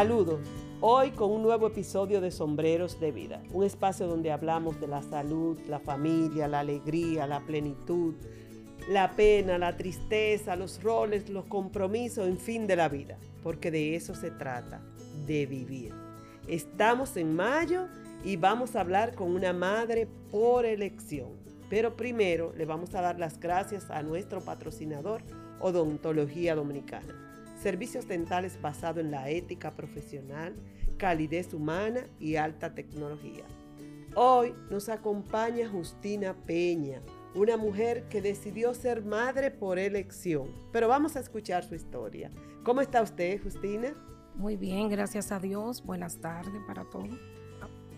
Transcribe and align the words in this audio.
Saludos. 0.00 0.40
Hoy 0.80 1.10
con 1.10 1.30
un 1.30 1.42
nuevo 1.42 1.66
episodio 1.66 2.22
de 2.22 2.30
Sombreros 2.30 2.98
de 3.00 3.12
Vida, 3.12 3.42
un 3.52 3.64
espacio 3.64 4.06
donde 4.06 4.32
hablamos 4.32 4.80
de 4.80 4.88
la 4.88 5.02
salud, 5.02 5.60
la 5.68 5.78
familia, 5.78 6.48
la 6.48 6.60
alegría, 6.60 7.26
la 7.26 7.40
plenitud, 7.40 8.14
la 8.88 9.14
pena, 9.14 9.58
la 9.58 9.76
tristeza, 9.76 10.56
los 10.56 10.82
roles, 10.82 11.28
los 11.28 11.44
compromisos, 11.44 12.26
en 12.26 12.38
fin, 12.38 12.66
de 12.66 12.76
la 12.76 12.88
vida, 12.88 13.18
porque 13.42 13.70
de 13.70 13.94
eso 13.94 14.14
se 14.14 14.30
trata, 14.30 14.80
de 15.26 15.44
vivir. 15.44 15.92
Estamos 16.48 17.18
en 17.18 17.36
mayo 17.36 17.86
y 18.24 18.36
vamos 18.36 18.76
a 18.76 18.80
hablar 18.80 19.14
con 19.14 19.34
una 19.34 19.52
madre 19.52 20.08
por 20.30 20.64
elección. 20.64 21.28
Pero 21.68 21.94
primero 21.94 22.54
le 22.56 22.64
vamos 22.64 22.94
a 22.94 23.02
dar 23.02 23.18
las 23.18 23.38
gracias 23.38 23.90
a 23.90 24.02
nuestro 24.02 24.40
patrocinador 24.40 25.20
Odontología 25.60 26.54
Dominicana. 26.54 27.29
Servicios 27.60 28.08
dentales 28.08 28.58
basados 28.62 29.04
en 29.04 29.10
la 29.10 29.28
ética 29.28 29.70
profesional, 29.72 30.56
calidez 30.96 31.52
humana 31.52 32.06
y 32.18 32.36
alta 32.36 32.74
tecnología. 32.74 33.44
Hoy 34.14 34.54
nos 34.70 34.88
acompaña 34.88 35.68
Justina 35.68 36.34
Peña, 36.46 37.02
una 37.34 37.58
mujer 37.58 38.04
que 38.08 38.22
decidió 38.22 38.72
ser 38.72 39.04
madre 39.04 39.50
por 39.50 39.78
elección. 39.78 40.48
Pero 40.72 40.88
vamos 40.88 41.16
a 41.16 41.20
escuchar 41.20 41.62
su 41.62 41.74
historia. 41.74 42.30
¿Cómo 42.64 42.80
está 42.80 43.02
usted, 43.02 43.42
Justina? 43.42 43.94
Muy 44.36 44.56
bien, 44.56 44.88
gracias 44.88 45.30
a 45.30 45.38
Dios. 45.38 45.84
Buenas 45.84 46.16
tardes 46.16 46.62
para 46.66 46.88
todos. 46.88 47.10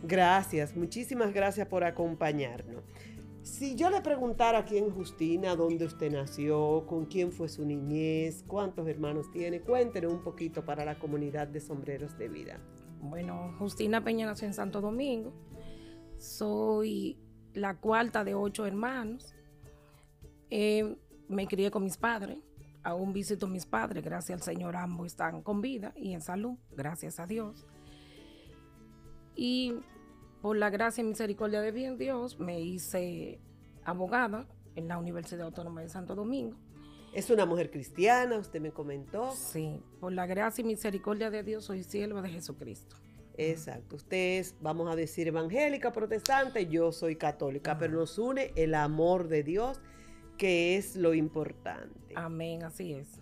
Gracias, 0.02 0.74
muchísimas 0.74 1.32
gracias 1.32 1.68
por 1.68 1.84
acompañarnos. 1.84 2.82
Si 3.42 3.74
yo 3.74 3.90
le 3.90 4.00
preguntara 4.00 4.58
a 4.58 4.64
quién 4.64 4.90
Justina, 4.90 5.56
dónde 5.56 5.84
usted 5.84 6.12
nació, 6.12 6.86
con 6.86 7.06
quién 7.06 7.32
fue 7.32 7.48
su 7.48 7.64
niñez, 7.64 8.44
cuántos 8.46 8.86
hermanos 8.86 9.30
tiene, 9.32 9.60
cuéntenos 9.60 10.12
un 10.12 10.22
poquito 10.22 10.64
para 10.64 10.84
la 10.84 10.98
comunidad 10.98 11.48
de 11.48 11.60
sombreros 11.60 12.16
de 12.16 12.28
vida. 12.28 12.60
Bueno, 13.00 13.52
Justina 13.58 14.04
Peña 14.04 14.26
nació 14.26 14.46
en 14.46 14.54
Santo 14.54 14.80
Domingo. 14.80 15.32
Soy 16.18 17.18
la 17.52 17.80
cuarta 17.80 18.22
de 18.22 18.36
ocho 18.36 18.64
hermanos. 18.64 19.34
Eh, 20.48 20.96
me 21.28 21.48
crié 21.48 21.72
con 21.72 21.82
mis 21.82 21.96
padres. 21.96 22.38
Aún 22.84 23.12
visito 23.12 23.46
a 23.46 23.48
mis 23.48 23.66
padres, 23.66 24.04
gracias 24.04 24.40
al 24.40 24.42
Señor, 24.44 24.76
ambos 24.76 25.06
están 25.06 25.42
con 25.42 25.60
vida 25.60 25.92
y 25.96 26.14
en 26.14 26.20
salud, 26.20 26.58
gracias 26.72 27.20
a 27.20 27.26
Dios. 27.26 27.64
Y 29.36 29.74
por 30.42 30.56
la 30.56 30.70
gracia 30.70 31.02
y 31.02 31.04
misericordia 31.04 31.60
de 31.60 31.70
bien 31.70 31.96
Dios, 31.96 32.38
me 32.40 32.60
hice 32.60 33.38
abogada 33.84 34.46
en 34.74 34.88
la 34.88 34.98
Universidad 34.98 35.46
Autónoma 35.46 35.82
de 35.82 35.88
Santo 35.88 36.16
Domingo. 36.16 36.56
Es 37.14 37.30
una 37.30 37.46
mujer 37.46 37.70
cristiana, 37.70 38.36
usted 38.38 38.60
me 38.60 38.72
comentó. 38.72 39.32
Sí, 39.32 39.80
por 40.00 40.12
la 40.12 40.26
gracia 40.26 40.62
y 40.62 40.64
misericordia 40.64 41.30
de 41.30 41.44
Dios 41.44 41.64
soy 41.64 41.84
sierva 41.84 42.20
de 42.22 42.30
Jesucristo. 42.30 42.96
Exacto, 43.36 43.96
usted 43.96 44.40
es, 44.40 44.56
vamos 44.60 44.90
a 44.90 44.96
decir, 44.96 45.28
evangélica, 45.28 45.92
protestante, 45.92 46.66
yo 46.66 46.90
soy 46.90 47.16
católica, 47.16 47.78
pero 47.78 47.94
nos 47.94 48.18
une 48.18 48.52
el 48.56 48.74
amor 48.74 49.28
de 49.28 49.42
Dios, 49.42 49.80
que 50.36 50.76
es 50.76 50.96
lo 50.96 51.14
importante. 51.14 52.14
Amén, 52.16 52.64
así 52.64 52.94
es. 52.94 53.20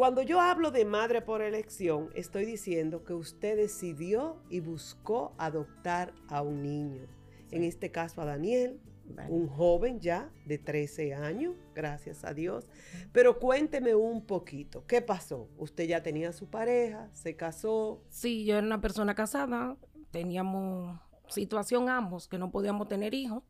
Cuando 0.00 0.22
yo 0.22 0.40
hablo 0.40 0.70
de 0.70 0.86
madre 0.86 1.20
por 1.20 1.42
elección, 1.42 2.08
estoy 2.14 2.46
diciendo 2.46 3.04
que 3.04 3.12
usted 3.12 3.58
decidió 3.58 4.42
y 4.48 4.60
buscó 4.60 5.34
adoptar 5.36 6.14
a 6.28 6.40
un 6.40 6.62
niño. 6.62 7.06
En 7.50 7.64
este 7.64 7.90
caso 7.90 8.22
a 8.22 8.24
Daniel, 8.24 8.80
un 9.28 9.46
joven 9.46 10.00
ya 10.00 10.32
de 10.46 10.56
13 10.56 11.12
años, 11.12 11.54
gracias 11.74 12.24
a 12.24 12.32
Dios. 12.32 12.66
Pero 13.12 13.38
cuénteme 13.38 13.94
un 13.94 14.24
poquito, 14.24 14.86
¿qué 14.86 15.02
pasó? 15.02 15.50
¿Usted 15.58 15.84
ya 15.84 16.02
tenía 16.02 16.32
su 16.32 16.48
pareja? 16.48 17.10
¿Se 17.12 17.36
casó? 17.36 18.02
Sí, 18.08 18.46
yo 18.46 18.56
era 18.56 18.66
una 18.66 18.80
persona 18.80 19.14
casada, 19.14 19.76
teníamos 20.10 20.98
situación 21.28 21.90
ambos 21.90 22.26
que 22.26 22.38
no 22.38 22.50
podíamos 22.50 22.88
tener 22.88 23.12
hijos. 23.12 23.42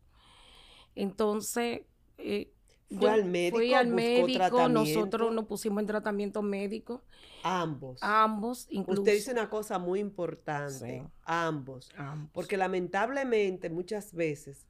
Entonces, 0.97 1.83
eh, 2.19 2.53
fue 2.99 3.11
al 3.11 3.25
médico, 3.25 3.57
fui 3.57 3.75
al 3.75 3.89
médico, 3.89 4.69
nosotros 4.69 5.33
nos 5.33 5.47
pusimos 5.47 5.81
en 5.81 5.87
tratamiento 5.87 6.43
médico. 6.43 7.03
Ambos. 7.43 8.03
Ambos, 8.03 8.67
incluso. 8.71 9.03
Usted 9.03 9.15
dice 9.15 9.33
una 9.33 9.49
cosa 9.49 9.79
muy 9.79 10.01
importante, 10.01 11.05
ambos. 11.25 11.91
Porque 12.33 12.57
lamentablemente 12.57 13.71
muchas 13.71 14.13
veces 14.13 14.67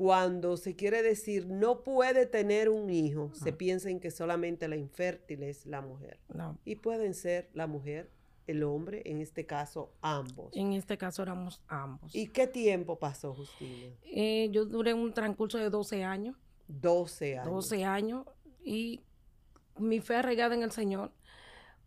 cuando 0.00 0.56
se 0.56 0.76
quiere 0.76 1.02
decir 1.02 1.46
no 1.46 1.82
puede 1.82 2.24
tener 2.24 2.70
un 2.70 2.90
hijo, 2.90 3.32
se 3.34 3.52
piensa 3.52 3.90
en 3.90 4.00
que 4.00 4.10
solamente 4.10 4.66
la 4.66 4.76
infértil 4.76 5.42
es 5.42 5.66
la 5.66 5.82
mujer. 5.82 6.18
No. 6.32 6.58
Y 6.64 6.76
pueden 6.76 7.12
ser 7.12 7.50
la 7.52 7.66
mujer, 7.66 8.10
el 8.46 8.62
hombre, 8.62 9.02
en 9.04 9.20
este 9.20 9.44
caso 9.44 9.92
ambos. 10.00 10.56
En 10.56 10.72
este 10.72 10.96
caso 10.96 11.22
éramos 11.22 11.60
ambos. 11.68 12.14
¿Y 12.14 12.28
qué 12.28 12.46
tiempo 12.46 12.98
pasó, 12.98 13.34
Justina? 13.34 13.94
Eh, 14.04 14.48
yo 14.52 14.64
duré 14.64 14.94
un 14.94 15.12
transcurso 15.12 15.58
de 15.58 15.68
12 15.68 16.02
años. 16.02 16.36
12 16.70 17.38
años. 17.38 17.46
12 17.46 17.84
años 17.84 18.26
y 18.62 19.00
mi 19.78 20.00
fe 20.00 20.16
arraigada 20.16 20.54
en 20.54 20.62
el 20.62 20.70
Señor. 20.70 21.12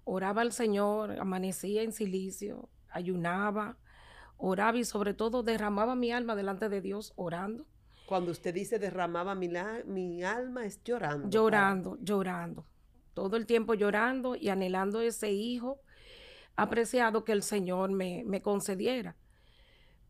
Oraba 0.04 0.42
al 0.42 0.52
Señor, 0.52 1.20
amanecía 1.20 1.82
en 1.82 1.94
silicio, 1.94 2.70
ayunaba, 2.90 3.78
oraba 4.38 4.78
y 4.78 4.84
sobre 4.84 5.14
todo 5.14 5.44
derramaba 5.44 5.96
mi 5.96 6.12
alma 6.12 6.36
delante 6.36 6.68
de 6.68 6.82
Dios 6.82 7.14
orando. 7.16 7.66
Cuando 8.06 8.32
usted 8.32 8.54
dice 8.54 8.80
derramaba 8.80 9.34
mi, 9.34 9.50
mi 9.86 10.24
alma 10.24 10.66
es 10.66 10.84
llorando. 10.84 11.30
Llorando, 11.30 11.98
llorando. 12.02 12.66
Todo 13.14 13.38
el 13.38 13.46
tiempo 13.46 13.76
llorando 13.76 14.36
y 14.36 14.50
anhelando 14.50 15.00
ese 15.00 15.32
hijo 15.32 15.80
apreciado 16.56 17.24
que 17.24 17.32
el 17.32 17.44
Señor 17.44 17.92
me, 17.92 18.24
me 18.26 18.42
concediera. 18.42 19.16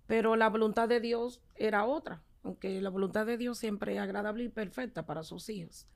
Pero 0.08 0.36
la 0.36 0.50
voluntad 0.50 0.90
de 0.90 1.00
Dios 1.00 1.42
era 1.56 1.86
otra 1.86 2.24
aunque 2.44 2.82
la 2.82 2.90
voluntad 2.90 3.26
de 3.26 3.38
Dios 3.38 3.58
siempre 3.58 3.96
es 3.96 4.00
agradable 4.00 4.44
y 4.44 4.50
perfecta 4.50 5.06
para 5.06 5.24
sus 5.24 5.50
hijos. 5.50 5.88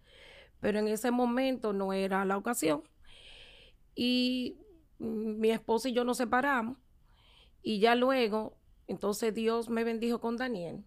Pero 0.59 0.79
en 0.79 0.87
ese 0.87 1.11
momento 1.11 1.73
no 1.73 1.93
era 1.93 2.25
la 2.25 2.37
ocasión. 2.37 2.83
Y 3.95 4.57
mi 4.97 5.51
esposo 5.51 5.87
y 5.87 5.93
yo 5.93 6.03
nos 6.03 6.17
separamos. 6.17 6.77
Y 7.61 7.79
ya 7.79 7.95
luego, 7.95 8.57
entonces 8.87 9.33
Dios 9.33 9.69
me 9.69 9.83
bendijo 9.83 10.19
con 10.19 10.37
Daniel. 10.37 10.83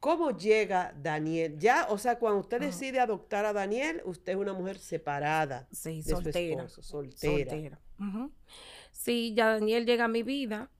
¿Cómo 0.00 0.30
llega 0.30 0.94
Daniel? 0.96 1.58
Ya, 1.58 1.86
o 1.90 1.98
sea, 1.98 2.18
cuando 2.18 2.40
usted 2.40 2.60
decide 2.60 3.00
adoptar 3.00 3.44
a 3.44 3.52
Daniel, 3.52 4.00
usted 4.04 4.32
es 4.32 4.38
una 4.38 4.52
mujer 4.52 4.78
separada. 4.78 5.66
Sí, 5.72 6.02
de 6.02 6.10
soltera. 6.10 6.68
Su 6.68 6.80
esposo, 6.80 6.82
soltera. 6.82 7.50
soltera. 7.50 8.30
Sí, 8.92 9.34
ya 9.34 9.48
Daniel 9.50 9.86
llega 9.86 10.04
a 10.04 10.08
mi 10.08 10.22
vida 10.22 10.70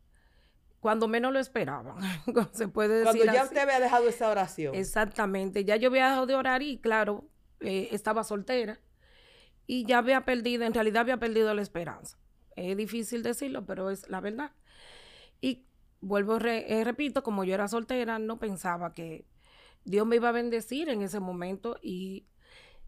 cuando 0.80 1.08
menos 1.08 1.32
lo 1.32 1.38
esperaba. 1.38 1.96
Se 2.52 2.68
puede 2.68 3.00
decir 3.00 3.20
Cuando 3.22 3.32
ya 3.32 3.44
usted 3.44 3.58
había 3.58 3.80
dejado 3.80 4.08
esa 4.08 4.30
oración. 4.30 4.74
Exactamente. 4.74 5.64
Ya 5.64 5.76
yo 5.76 5.88
había 5.88 6.06
dejado 6.06 6.26
de 6.26 6.34
orar 6.34 6.62
y, 6.62 6.78
claro, 6.78 7.28
eh, 7.60 7.88
estaba 7.92 8.24
soltera. 8.24 8.80
Y 9.66 9.84
ya 9.84 9.98
había 9.98 10.24
perdido, 10.24 10.64
en 10.64 10.72
realidad 10.72 11.02
había 11.02 11.18
perdido 11.18 11.52
la 11.52 11.62
esperanza. 11.62 12.18
Es 12.56 12.76
difícil 12.76 13.22
decirlo, 13.22 13.66
pero 13.66 13.90
es 13.90 14.08
la 14.08 14.20
verdad. 14.20 14.52
Y 15.40 15.66
vuelvo, 16.00 16.38
eh, 16.38 16.82
repito, 16.84 17.22
como 17.22 17.44
yo 17.44 17.54
era 17.54 17.68
soltera, 17.68 18.18
no 18.18 18.38
pensaba 18.38 18.94
que 18.94 19.26
Dios 19.84 20.06
me 20.06 20.16
iba 20.16 20.30
a 20.30 20.32
bendecir 20.32 20.88
en 20.88 21.02
ese 21.02 21.20
momento 21.20 21.78
y 21.82 22.26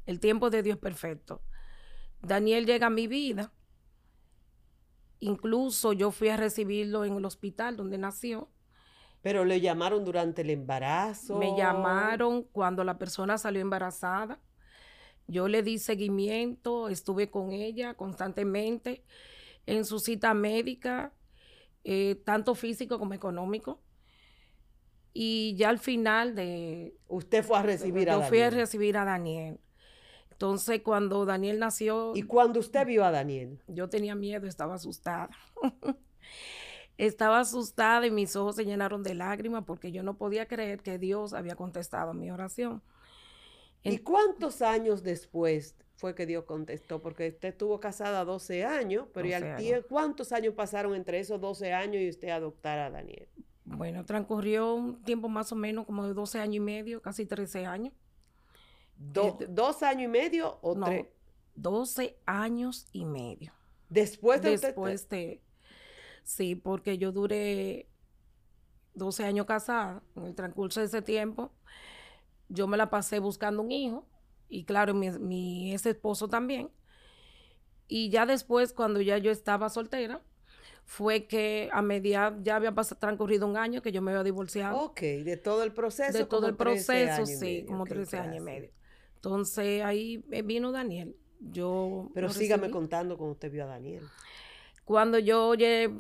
el 0.07 0.21
tiempo 0.21 0.51
de 0.51 0.63
Dios 0.63 0.77
es 0.77 0.81
perfecto. 0.83 1.43
Daniel 2.23 2.67
llega 2.67 2.89
a 2.89 2.91
mi 2.91 3.07
vida 3.07 3.53
Incluso 5.21 5.93
yo 5.93 6.11
fui 6.11 6.29
a 6.31 6.37
recibirlo 6.37 7.05
en 7.05 7.17
el 7.17 7.25
hospital 7.25 7.77
donde 7.77 7.99
nació. 7.99 8.49
Pero 9.23 9.45
le 9.45 9.61
llamaron 9.61 10.05
durante 10.05 10.41
el 10.43 10.51
embarazo. 10.51 11.39
Me 11.39 11.55
llamaron 11.57 12.43
cuando 12.45 12.85
la 12.85 12.99
persona 12.99 13.37
salió 13.37 13.61
embarazada. 13.61 14.41
Yo 15.27 15.47
le 15.47 15.63
di 15.63 15.79
seguimiento, 15.79 16.89
estuve 16.89 17.31
con 17.31 17.53
ella 17.53 17.95
constantemente 17.95 19.05
en 19.67 19.85
su 19.85 20.01
cita 20.01 20.33
médica, 20.33 21.13
eh, 21.85 22.21
tanto 22.25 22.55
físico 22.55 22.99
como 22.99 23.13
económico. 23.13 23.83
Y 25.13 25.55
ya 25.57 25.69
al 25.69 25.79
final 25.79 26.35
de... 26.35 26.97
Usted 27.09 27.45
fue 27.45 27.59
a 27.59 27.63
recibir 27.63 28.09
a 28.09 28.13
Daniel. 28.13 28.25
Yo 28.25 28.29
fui 28.29 28.41
a 28.41 28.51
recibir 28.51 28.97
a 28.97 29.05
Daniel. 29.05 29.61
Entonces, 30.41 30.81
cuando 30.83 31.27
Daniel 31.27 31.59
nació... 31.59 32.13
¿Y 32.15 32.23
cuando 32.23 32.61
usted 32.61 32.87
vio 32.87 33.05
a 33.05 33.11
Daniel? 33.11 33.63
Yo 33.67 33.91
tenía 33.91 34.15
miedo, 34.15 34.47
estaba 34.47 34.77
asustada. 34.77 35.29
estaba 36.97 37.41
asustada 37.41 38.07
y 38.07 38.11
mis 38.11 38.35
ojos 38.37 38.57
se 38.57 38.65
llenaron 38.65 39.03
de 39.03 39.15
lágrimas 39.15 39.65
porque 39.67 39.93
yo 39.93 40.03
no 40.03 40.17
podía 40.17 40.47
creer 40.47 40.81
que 40.81 40.97
Dios 40.97 41.35
había 41.35 41.57
contestado 41.57 42.15
mi 42.15 42.31
oración. 42.31 42.83
¿Y 43.83 43.99
cuántos 43.99 44.63
años 44.63 45.03
después 45.03 45.77
fue 45.97 46.15
que 46.15 46.25
Dios 46.25 46.45
contestó? 46.45 47.03
Porque 47.03 47.29
usted 47.29 47.51
estuvo 47.51 47.79
casada 47.79 48.25
12 48.25 48.65
años, 48.65 49.09
pero 49.13 49.29
¿y 49.29 49.35
al 49.35 49.85
cuántos 49.91 50.33
años 50.33 50.55
pasaron 50.55 50.95
entre 50.95 51.21
esos 51.21 51.39
12 51.39 51.75
años 51.75 52.01
y 52.01 52.09
usted 52.09 52.31
adoptara 52.31 52.87
a 52.87 52.91
Daniel? 52.91 53.29
Bueno, 53.67 54.07
transcurrió 54.07 54.73
un 54.73 55.03
tiempo 55.03 55.29
más 55.29 55.53
o 55.53 55.55
menos 55.55 55.85
como 55.85 56.07
de 56.07 56.15
12 56.15 56.39
años 56.39 56.57
y 56.57 56.61
medio, 56.61 57.03
casi 57.03 57.27
13 57.27 57.67
años. 57.67 57.93
¿Dos 59.01 59.83
años 59.83 60.05
y 60.05 60.09
medio 60.09 60.59
o 60.61 60.75
no, 60.75 60.87
tres? 60.87 61.07
12 61.55 62.19
años 62.27 62.87
y 62.93 63.05
medio. 63.07 63.53
Después 63.89 64.43
de 64.43 64.51
Después 64.51 65.09
de... 65.09 65.43
Sí, 66.23 66.55
porque 66.55 66.99
yo 66.99 67.11
duré 67.11 67.89
12 68.95 69.25
años 69.25 69.47
casada. 69.47 70.03
En 70.17 70.27
el 70.27 70.35
transcurso 70.35 70.81
de 70.81 70.87
ese 70.87 71.03
tiempo, 71.03 71.51
yo 72.49 72.67
me 72.67 72.77
la 72.77 72.91
pasé 72.91 73.19
buscando 73.19 73.63
un 73.63 73.73
hijo. 73.73 74.07
Y 74.49 74.65
claro, 74.65 74.95
mi, 74.95 75.11
mi 75.11 75.73
ex 75.73 75.87
esposo 75.87 76.29
también. 76.29 76.71
Y 77.89 78.11
ya 78.11 78.27
después, 78.27 78.73
cuando 78.73 79.01
ya 79.01 79.19
yo 79.19 79.31
estaba 79.31 79.71
soltera, 79.71 80.23
fue 80.85 81.27
que 81.27 81.71
a 81.73 81.83
media 81.83 82.37
ya 82.43 82.57
había 82.57 82.73
transcurrido 82.75 83.47
un 83.47 83.57
año 83.57 83.81
que 83.81 83.93
yo 83.93 84.03
me 84.03 84.11
había 84.11 84.25
divorciado. 84.25 84.77
Ok, 84.79 85.01
de 85.01 85.37
todo 85.37 85.63
el 85.63 85.73
proceso. 85.73 86.19
De 86.19 86.27
todo 86.27 86.47
el 86.49 86.57
proceso, 86.57 87.27
sí, 87.27 87.65
como 87.67 87.85
13 87.85 88.19
años 88.19 88.37
y 88.37 88.41
medio. 88.41 88.71
Entonces 89.21 89.83
ahí 89.83 90.25
vino 90.45 90.73
Daniel. 90.73 91.15
Yo 91.41 92.09
Pero 92.15 92.31
sígame 92.31 92.71
contando 92.71 93.19
cómo 93.19 93.33
usted 93.33 93.51
vio 93.53 93.65
a 93.65 93.67
Daniel. 93.67 94.05
Cuando 94.85 95.19
yo 95.19 95.53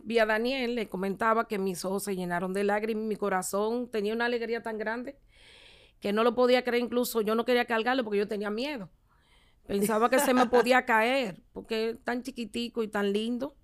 vi 0.04 0.18
a 0.18 0.26
Daniel, 0.26 0.74
le 0.74 0.88
comentaba 0.88 1.46
que 1.46 1.58
mis 1.58 1.84
ojos 1.84 2.04
se 2.04 2.16
llenaron 2.16 2.54
de 2.54 2.64
lágrimas, 2.64 3.04
mi 3.04 3.16
corazón 3.16 3.90
tenía 3.90 4.14
una 4.14 4.24
alegría 4.24 4.62
tan 4.62 4.78
grande 4.78 5.16
que 6.00 6.14
no 6.14 6.24
lo 6.24 6.34
podía 6.34 6.64
creer, 6.64 6.82
incluso 6.82 7.20
yo 7.20 7.34
no 7.34 7.44
quería 7.44 7.66
cargarlo 7.66 8.04
porque 8.04 8.18
yo 8.18 8.26
tenía 8.26 8.50
miedo. 8.50 8.88
Pensaba 9.66 10.08
que 10.08 10.18
se 10.18 10.32
me 10.32 10.46
podía 10.46 10.86
caer, 10.86 11.42
porque 11.52 11.98
tan 12.02 12.22
chiquitico 12.22 12.82
y 12.82 12.88
tan 12.88 13.12
lindo. 13.12 13.54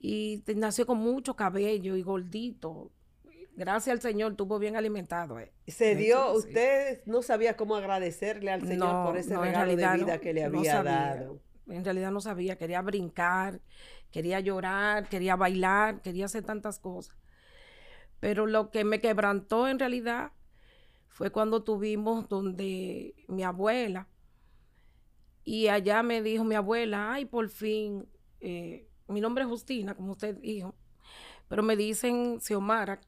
Y 0.00 0.42
nació 0.56 0.86
con 0.86 0.98
mucho 0.98 1.36
cabello 1.36 1.94
y 1.94 2.02
gordito. 2.02 2.90
Gracias 3.58 3.92
al 3.92 4.00
Señor, 4.00 4.36
tuvo 4.36 4.60
bien 4.60 4.76
alimentado. 4.76 5.40
Eh. 5.40 5.52
Se 5.66 5.96
dio, 5.96 6.32
usted 6.32 7.02
no 7.06 7.22
sabía 7.22 7.56
cómo 7.56 7.74
agradecerle 7.74 8.52
al 8.52 8.64
Señor 8.64 9.04
por 9.04 9.16
ese 9.16 9.36
regalo 9.36 9.74
de 9.74 9.96
vida 9.96 10.20
que 10.20 10.32
le 10.32 10.44
había 10.44 10.80
dado. 10.84 11.40
En 11.66 11.84
realidad 11.84 12.12
no 12.12 12.20
sabía, 12.20 12.56
quería 12.56 12.80
brincar, 12.82 13.60
quería 14.12 14.38
llorar, 14.38 15.08
quería 15.08 15.34
bailar, 15.34 16.02
quería 16.02 16.26
hacer 16.26 16.44
tantas 16.44 16.78
cosas. 16.78 17.16
Pero 18.20 18.46
lo 18.46 18.70
que 18.70 18.84
me 18.84 19.00
quebrantó 19.00 19.66
en 19.66 19.80
realidad 19.80 20.30
fue 21.08 21.32
cuando 21.32 21.64
tuvimos 21.64 22.28
donde 22.28 23.16
mi 23.26 23.42
abuela, 23.42 24.06
y 25.42 25.66
allá 25.66 26.04
me 26.04 26.22
dijo 26.22 26.44
mi 26.44 26.54
abuela, 26.54 27.12
ay, 27.12 27.24
por 27.24 27.48
fin, 27.48 28.08
eh, 28.38 28.86
mi 29.08 29.20
nombre 29.20 29.42
es 29.42 29.50
Justina, 29.50 29.96
como 29.96 30.12
usted 30.12 30.36
dijo, 30.36 30.76
pero 31.48 31.64
me 31.64 31.74
dicen 31.74 32.40
Xiomara, 32.40 33.00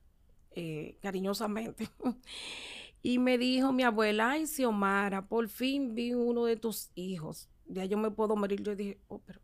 eh, 0.52 0.96
cariñosamente. 1.00 1.88
y 3.02 3.18
me 3.18 3.38
dijo 3.38 3.72
mi 3.72 3.82
abuela, 3.82 4.32
ay, 4.32 4.46
Xiomara, 4.46 5.26
por 5.26 5.48
fin 5.48 5.94
vi 5.94 6.14
uno 6.14 6.44
de 6.44 6.56
tus 6.56 6.90
hijos. 6.94 7.48
Ya 7.66 7.84
yo 7.84 7.98
me 7.98 8.10
puedo 8.10 8.36
morir. 8.36 8.62
Yo 8.62 8.74
dije, 8.74 8.98
oh, 9.08 9.20
pero 9.20 9.40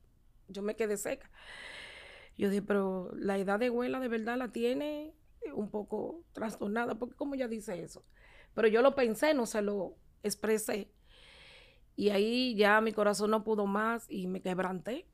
yo 0.49 0.62
me 0.62 0.76
quedé 0.76 0.97
seca. 0.97 1.31
Yo 2.37 2.50
dije, 2.50 2.62
pero 2.62 3.11
la 3.14 3.38
edad 3.38 3.58
de 3.58 3.67
abuela 3.67 4.00
de 4.00 4.08
verdad 4.08 4.37
la 4.37 4.49
tiene 4.49 5.14
un 5.55 5.70
poco 5.70 6.23
trastornada, 6.32 6.97
porque 6.97 7.14
como 7.14 7.35
ella 7.35 7.49
dice 7.49 7.82
eso. 7.82 8.05
Pero 8.55 8.69
yo 8.69 8.82
lo 8.82 8.94
pensé, 8.94 9.35
no 9.35 9.47
se 9.47 9.62
lo 9.62 9.97
expresé. 10.23 10.91
Y 11.94 12.11
ahí 12.11 12.55
ya 12.56 12.81
mi 12.81 12.93
corazón 12.93 13.31
no 13.31 13.43
pudo 13.43 13.67
más 13.67 14.06
y 14.09 14.26
me 14.26 14.43
quebranté 14.43 15.06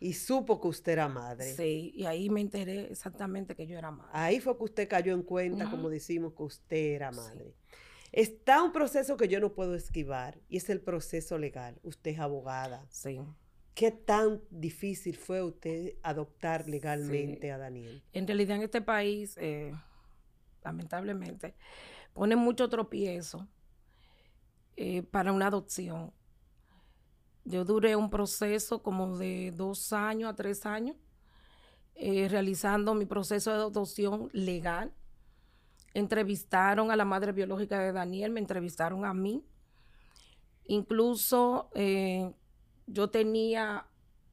y 0.00 0.12
supo 0.12 0.60
que 0.60 0.68
usted 0.68 0.92
era 0.92 1.08
madre. 1.08 1.54
Sí, 1.54 1.92
y 1.94 2.06
ahí 2.06 2.30
me 2.30 2.40
enteré 2.40 2.90
exactamente 2.90 3.54
que 3.54 3.66
yo 3.66 3.76
era 3.78 3.90
madre. 3.90 4.10
Ahí 4.12 4.40
fue 4.40 4.56
que 4.56 4.64
usted 4.64 4.88
cayó 4.88 5.12
en 5.14 5.22
cuenta, 5.22 5.70
como 5.70 5.88
decimos, 5.88 6.34
que 6.34 6.42
usted 6.42 6.94
era 6.94 7.10
madre. 7.10 7.54
Está 8.12 8.62
un 8.62 8.72
proceso 8.72 9.16
que 9.16 9.28
yo 9.28 9.40
no 9.40 9.52
puedo 9.52 9.74
esquivar 9.74 10.38
y 10.48 10.56
es 10.56 10.70
el 10.70 10.80
proceso 10.80 11.36
legal. 11.36 11.78
Usted 11.82 12.12
es 12.12 12.18
abogada. 12.18 12.86
Sí. 12.90 13.20
¿Qué 13.74 13.90
tan 13.90 14.42
difícil 14.50 15.16
fue 15.16 15.42
usted 15.42 15.94
adoptar 16.02 16.68
legalmente 16.68 17.52
a 17.52 17.58
Daniel? 17.58 18.02
En 18.12 18.26
realidad 18.26 18.56
en 18.56 18.62
este 18.62 18.80
país, 18.80 19.36
eh, 19.40 19.72
lamentablemente, 20.64 21.54
pone 22.12 22.34
mucho 22.34 22.68
tropiezo 22.68 23.46
eh, 24.76 25.02
para 25.02 25.32
una 25.32 25.48
adopción. 25.48 26.12
Yo 27.48 27.64
duré 27.64 27.96
un 27.96 28.10
proceso 28.10 28.82
como 28.82 29.16
de 29.16 29.52
dos 29.52 29.94
años 29.94 30.30
a 30.30 30.36
tres 30.36 30.66
años 30.66 30.96
eh, 31.94 32.28
realizando 32.28 32.94
mi 32.94 33.06
proceso 33.06 33.50
de 33.50 33.56
adopción 33.56 34.28
legal. 34.34 34.92
Entrevistaron 35.94 36.90
a 36.90 36.96
la 36.96 37.06
madre 37.06 37.32
biológica 37.32 37.78
de 37.80 37.92
Daniel, 37.92 38.32
me 38.32 38.40
entrevistaron 38.40 39.06
a 39.06 39.14
mí. 39.14 39.46
Incluso 40.66 41.70
eh, 41.74 42.30
yo 42.86 43.08
tenía 43.08 43.86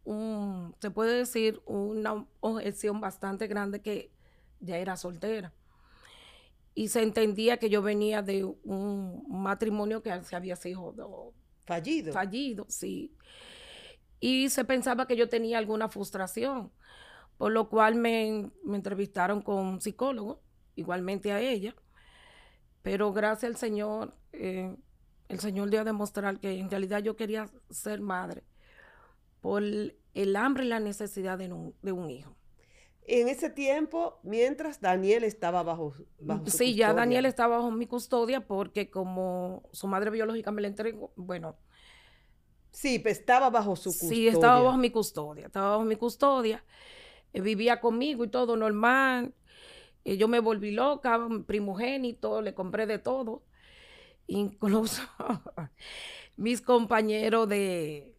un, 0.03 0.75
se 0.81 0.91
puede 0.91 1.19
decir, 1.19 1.61
una 1.65 2.27
objeción 2.41 2.99
bastante 2.99 3.47
grande 3.47 3.81
que 3.81 4.11
ya 4.59 4.77
era 4.77 4.97
soltera. 4.97 5.53
Y 6.73 6.89
se 6.89 7.01
entendía 7.01 7.59
que 7.59 7.69
yo 7.69 7.81
venía 7.81 8.21
de 8.21 8.43
un 8.43 9.23
matrimonio 9.29 10.03
que 10.03 10.21
se 10.23 10.35
había 10.35 10.57
sido 10.57 11.33
Fallido. 11.65 12.13
Fallido, 12.13 12.65
sí. 12.69 13.15
Y 14.19 14.49
se 14.49 14.65
pensaba 14.65 15.07
que 15.07 15.15
yo 15.15 15.29
tenía 15.29 15.57
alguna 15.57 15.89
frustración, 15.89 16.71
por 17.37 17.51
lo 17.51 17.69
cual 17.69 17.95
me, 17.95 18.51
entrevistaron 18.65 19.41
con 19.41 19.57
un 19.57 19.81
psicólogo, 19.81 20.41
igualmente 20.75 21.31
a 21.31 21.41
ella. 21.41 21.75
Pero 22.81 23.13
gracias 23.13 23.51
al 23.51 23.57
Señor, 23.57 24.15
eh, 24.31 24.75
el 25.27 25.39
Señor 25.39 25.69
dio 25.69 25.81
a 25.81 25.83
demostrar 25.83 26.39
que 26.39 26.59
en 26.59 26.69
realidad 26.69 27.01
yo 27.01 27.15
quería 27.15 27.49
ser 27.69 27.99
madre 27.99 28.43
por 29.41 29.63
el 29.63 30.35
hambre 30.35 30.65
y 30.65 30.69
la 30.69 30.79
necesidad 30.79 31.37
de 31.37 31.51
un, 31.51 31.75
de 31.81 31.91
un 31.91 32.09
hijo. 32.09 32.35
En 33.07 33.27
ese 33.27 33.49
tiempo, 33.49 34.19
mientras 34.23 34.81
Daniel 34.81 35.23
estaba 35.23 35.61
bajo, 35.63 35.93
bajo 36.21 36.45
Sí, 36.47 36.75
ya 36.75 36.93
Daniel 36.93 37.25
estaba 37.25 37.57
bajo 37.57 37.71
mi 37.71 37.85
custodia 37.85 38.45
porque 38.47 38.89
como 38.89 39.63
su 39.73 39.87
madre 39.87 40.09
biológica 40.09 40.51
me 40.51 40.61
la 40.61 40.67
entregó, 40.67 41.11
bueno. 41.15 41.55
Sí, 42.71 42.99
pues 42.99 43.19
estaba 43.19 43.49
bajo 43.49 43.75
su 43.75 43.91
custodia. 43.91 44.09
Sí, 44.09 44.27
estaba 44.27 44.61
bajo 44.61 44.77
mi 44.77 44.89
custodia, 44.89 45.45
estaba 45.47 45.69
bajo 45.71 45.83
mi 45.85 45.95
custodia. 45.95 46.63
Eh, 47.33 47.41
vivía 47.41 47.79
conmigo 47.79 48.23
y 48.25 48.29
todo 48.29 48.57
normal. 48.57 49.33
Eh, 50.03 50.17
yo 50.17 50.27
me 50.27 50.39
volví 50.39 50.71
loca, 50.71 51.19
primogénito, 51.45 52.41
le 52.41 52.53
compré 52.53 52.85
de 52.85 52.99
todo. 52.99 53.43
Incluso 54.27 55.03
mis 56.37 56.61
compañeros 56.61 57.47
de, 57.49 58.15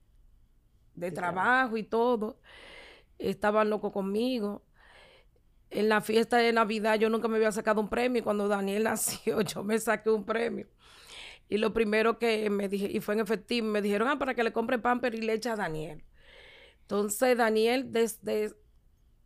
de 0.94 1.12
trabajo 1.12 1.76
y 1.76 1.82
todo 1.84 2.40
estaban 3.18 3.70
locos 3.70 3.92
conmigo 3.92 4.65
en 5.70 5.88
la 5.88 6.00
fiesta 6.00 6.38
de 6.38 6.52
Navidad 6.52 6.98
yo 6.98 7.10
nunca 7.10 7.28
me 7.28 7.36
había 7.36 7.52
sacado 7.52 7.80
un 7.80 7.88
premio. 7.88 8.22
Cuando 8.22 8.48
Daniel 8.48 8.84
nació, 8.84 9.40
yo 9.40 9.62
me 9.62 9.78
saqué 9.78 10.10
un 10.10 10.24
premio. 10.24 10.66
Y 11.48 11.58
lo 11.58 11.72
primero 11.72 12.18
que 12.18 12.50
me 12.50 12.68
dije, 12.68 12.90
y 12.90 13.00
fue 13.00 13.14
en 13.14 13.20
efectivo, 13.20 13.68
me 13.68 13.80
dijeron, 13.80 14.08
ah, 14.08 14.18
para 14.18 14.34
que 14.34 14.42
le 14.42 14.52
compre 14.52 14.78
pamper 14.78 15.14
y 15.14 15.22
leche 15.22 15.48
a 15.48 15.56
Daniel. 15.56 16.02
Entonces, 16.82 17.36
Daniel, 17.36 17.92
desde 17.92 18.52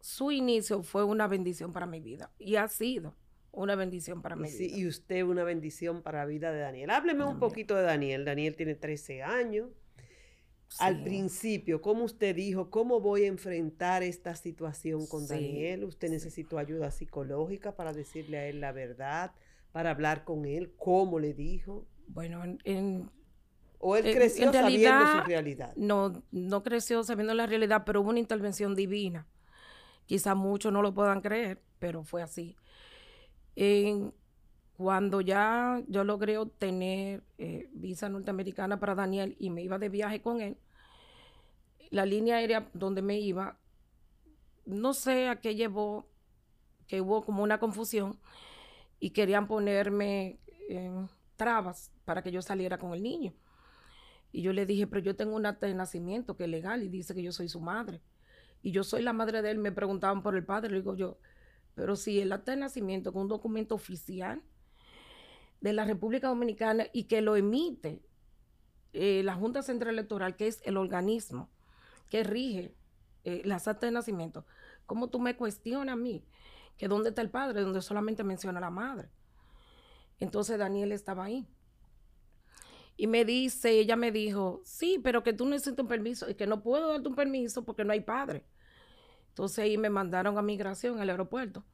su 0.00 0.30
inicio, 0.30 0.82
fue 0.82 1.04
una 1.04 1.26
bendición 1.26 1.72
para 1.72 1.86
mi 1.86 2.00
vida. 2.00 2.30
Y 2.38 2.56
ha 2.56 2.68
sido 2.68 3.16
una 3.52 3.74
bendición 3.74 4.22
para 4.22 4.36
mi 4.36 4.50
vida. 4.50 4.76
Y 4.76 4.86
usted 4.86 5.24
una 5.24 5.44
bendición 5.44 6.02
para 6.02 6.20
la 6.20 6.26
vida 6.26 6.52
de 6.52 6.60
Daniel. 6.60 6.90
Hábleme 6.90 7.24
un 7.24 7.38
poquito 7.38 7.74
de 7.74 7.82
Daniel. 7.82 8.24
Daniel 8.24 8.54
tiene 8.54 8.74
13 8.74 9.22
años. 9.22 9.68
Al 10.78 11.02
principio, 11.02 11.82
¿cómo 11.82 12.04
usted 12.04 12.34
dijo, 12.34 12.70
cómo 12.70 13.00
voy 13.00 13.24
a 13.24 13.26
enfrentar 13.26 14.02
esta 14.02 14.34
situación 14.34 15.06
con 15.06 15.26
Daniel? 15.26 15.84
¿Usted 15.84 16.10
necesitó 16.10 16.58
ayuda 16.58 16.90
psicológica 16.90 17.74
para 17.74 17.92
decirle 17.92 18.38
a 18.38 18.46
él 18.46 18.60
la 18.60 18.72
verdad, 18.72 19.32
para 19.72 19.90
hablar 19.90 20.24
con 20.24 20.46
él? 20.46 20.72
¿Cómo 20.76 21.18
le 21.18 21.34
dijo? 21.34 21.86
Bueno, 22.06 22.42
en, 22.64 23.10
¿O 23.78 23.96
él 23.96 24.14
creció 24.14 24.52
sabiendo 24.52 25.06
su 25.06 25.20
realidad? 25.26 25.72
No, 25.74 26.22
no 26.30 26.62
creció 26.62 27.02
sabiendo 27.02 27.34
la 27.34 27.46
realidad, 27.46 27.82
pero 27.84 28.02
hubo 28.02 28.10
una 28.10 28.18
intervención 28.18 28.74
divina. 28.74 29.26
Quizá 30.06 30.34
muchos 30.34 30.72
no 30.72 30.82
lo 30.82 30.92
puedan 30.94 31.20
creer, 31.20 31.62
pero 31.78 32.04
fue 32.04 32.22
así. 32.22 32.56
Cuando 34.80 35.20
ya 35.20 35.82
yo 35.88 36.04
logré 36.04 36.38
obtener 36.38 37.22
eh, 37.36 37.68
visa 37.74 38.08
norteamericana 38.08 38.80
para 38.80 38.94
Daniel 38.94 39.36
y 39.38 39.50
me 39.50 39.62
iba 39.62 39.78
de 39.78 39.90
viaje 39.90 40.22
con 40.22 40.40
él, 40.40 40.56
la 41.90 42.06
línea 42.06 42.36
aérea 42.36 42.70
donde 42.72 43.02
me 43.02 43.20
iba, 43.20 43.58
no 44.64 44.94
sé 44.94 45.28
a 45.28 45.38
qué 45.38 45.54
llevó, 45.54 46.08
que 46.86 47.02
hubo 47.02 47.26
como 47.26 47.42
una 47.42 47.60
confusión 47.60 48.18
y 49.00 49.10
querían 49.10 49.48
ponerme 49.48 50.40
trabas 51.36 51.92
para 52.06 52.22
que 52.22 52.32
yo 52.32 52.40
saliera 52.40 52.78
con 52.78 52.94
el 52.94 53.02
niño. 53.02 53.34
Y 54.32 54.40
yo 54.40 54.54
le 54.54 54.64
dije, 54.64 54.86
pero 54.86 55.02
yo 55.02 55.14
tengo 55.14 55.36
un 55.36 55.44
acta 55.44 55.66
de 55.66 55.74
nacimiento 55.74 56.38
que 56.38 56.44
es 56.44 56.50
legal 56.50 56.82
y 56.82 56.88
dice 56.88 57.14
que 57.14 57.22
yo 57.22 57.32
soy 57.32 57.50
su 57.50 57.60
madre. 57.60 58.00
Y 58.62 58.70
yo 58.70 58.82
soy 58.82 59.02
la 59.02 59.12
madre 59.12 59.42
de 59.42 59.50
él, 59.50 59.58
me 59.58 59.72
preguntaban 59.72 60.22
por 60.22 60.36
el 60.36 60.46
padre, 60.46 60.70
le 60.70 60.76
digo 60.76 60.94
yo, 60.94 61.18
pero 61.74 61.96
si 61.96 62.18
el 62.18 62.32
acta 62.32 62.52
de 62.52 62.56
nacimiento 62.56 63.12
con 63.12 63.22
un 63.22 63.28
documento 63.28 63.74
oficial 63.74 64.42
de 65.60 65.72
la 65.72 65.84
República 65.84 66.28
Dominicana 66.28 66.86
y 66.92 67.04
que 67.04 67.20
lo 67.20 67.36
emite 67.36 68.02
eh, 68.92 69.22
la 69.24 69.34
Junta 69.34 69.62
Central 69.62 69.94
Electoral, 69.94 70.36
que 70.36 70.46
es 70.46 70.60
el 70.64 70.76
organismo 70.76 71.50
que 72.08 72.24
rige 72.24 72.74
eh, 73.24 73.42
las 73.44 73.68
actas 73.68 73.88
de 73.88 73.92
nacimiento, 73.92 74.46
¿Cómo 74.90 75.08
tú 75.08 75.20
me 75.20 75.36
cuestionas 75.36 75.92
a 75.92 75.96
mí? 75.96 76.26
Que 76.76 76.88
dónde 76.88 77.10
está 77.10 77.22
el 77.22 77.30
padre, 77.30 77.60
donde 77.60 77.80
solamente 77.80 78.24
menciona 78.24 78.58
la 78.58 78.70
madre. 78.70 79.08
Entonces 80.18 80.58
Daniel 80.58 80.90
estaba 80.90 81.26
ahí. 81.26 81.46
Y 82.96 83.06
me 83.06 83.24
dice, 83.24 83.70
ella 83.70 83.94
me 83.94 84.10
dijo, 84.10 84.62
sí, 84.64 84.98
pero 85.00 85.22
que 85.22 85.32
tú 85.32 85.46
necesitas 85.46 85.84
un 85.84 85.86
permiso 85.86 86.28
y 86.28 86.34
que 86.34 86.48
no 86.48 86.60
puedo 86.64 86.88
darte 86.88 87.08
un 87.08 87.14
permiso 87.14 87.64
porque 87.64 87.84
no 87.84 87.92
hay 87.92 88.00
padre. 88.00 88.44
Entonces 89.28 89.60
ahí 89.60 89.78
me 89.78 89.90
mandaron 89.90 90.36
a 90.38 90.42
migración 90.42 90.98
al 91.00 91.08
aeropuerto. 91.08 91.64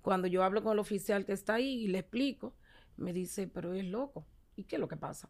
Cuando 0.00 0.28
yo 0.28 0.44
hablo 0.44 0.62
con 0.62 0.74
el 0.74 0.78
oficial 0.78 1.24
que 1.24 1.32
está 1.32 1.54
ahí 1.54 1.82
y 1.82 1.88
le 1.88 1.98
explico, 1.98 2.54
me 2.96 3.12
dice, 3.12 3.48
pero 3.48 3.74
es 3.74 3.84
loco. 3.84 4.26
¿Y 4.56 4.64
qué 4.64 4.76
es 4.76 4.80
lo 4.80 4.88
que 4.88 4.96
pasa? 4.96 5.28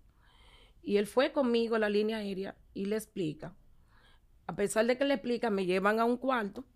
Y 0.83 0.99
él 0.99 1.06
fue 1.06 1.33
conmigo 1.33 1.76
a 1.76 1.78
la 1.78 1.88
línea 1.88 2.18
aérea 2.18 2.56
y 2.75 2.87
le 2.87 2.97
explica. 2.97 3.54
A 4.47 4.54
pesar 4.54 4.87
de 4.87 4.99
que 4.99 5.04
le 5.04 5.14
explica, 5.14 5.50
me 5.50 5.64
llevan 5.64 5.99
a 5.99 6.04
un 6.04 6.18
cuarto. 6.18 6.66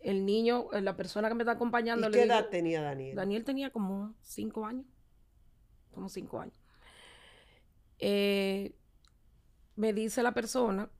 El 0.00 0.26
niño, 0.26 0.70
eh, 0.72 0.82
la 0.82 0.96
persona 0.96 1.28
que 1.28 1.34
me 1.34 1.42
está 1.42 1.52
acompañando. 1.52 2.08
¿Y 2.08 2.12
qué 2.12 2.22
edad 2.24 2.48
tenía 2.50 2.82
Daniel? 2.82 3.16
Daniel 3.16 3.44
tenía 3.44 3.70
como 3.70 4.14
cinco 4.20 4.66
años. 4.66 4.84
Como 5.92 6.10
cinco 6.10 6.40
años. 6.40 6.60
Eh, 7.98 8.74
me 9.76 9.92
dice 9.94 10.22
la 10.22 10.34
persona 10.34 10.90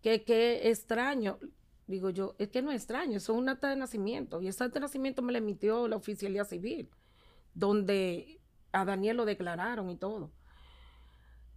que 0.00 0.24
qué 0.24 0.70
extraño. 0.70 1.38
Digo 1.86 2.10
yo, 2.10 2.36
es 2.38 2.48
que 2.48 2.62
no 2.62 2.70
es 2.70 2.76
extraño, 2.76 3.16
eso 3.16 3.32
es 3.32 3.38
un 3.38 3.48
acta 3.48 3.68
de 3.68 3.76
nacimiento. 3.76 4.40
Y 4.40 4.48
ese 4.48 4.64
acta 4.64 4.78
de 4.78 4.84
nacimiento 4.84 5.22
me 5.22 5.32
lo 5.32 5.38
emitió 5.38 5.88
la 5.88 5.96
oficialía 5.96 6.44
civil, 6.44 6.88
donde 7.54 8.40
a 8.72 8.84
Daniel 8.84 9.18
lo 9.18 9.24
declararon 9.24 9.90
y 9.90 9.96
todo. 9.96 10.30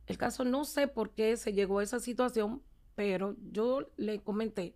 El 0.07 0.17
caso 0.17 0.43
no 0.43 0.65
sé 0.65 0.87
por 0.87 1.11
qué 1.11 1.37
se 1.37 1.53
llegó 1.53 1.79
a 1.79 1.83
esa 1.83 1.99
situación, 1.99 2.61
pero 2.95 3.35
yo 3.51 3.89
le 3.97 4.19
comenté, 4.19 4.75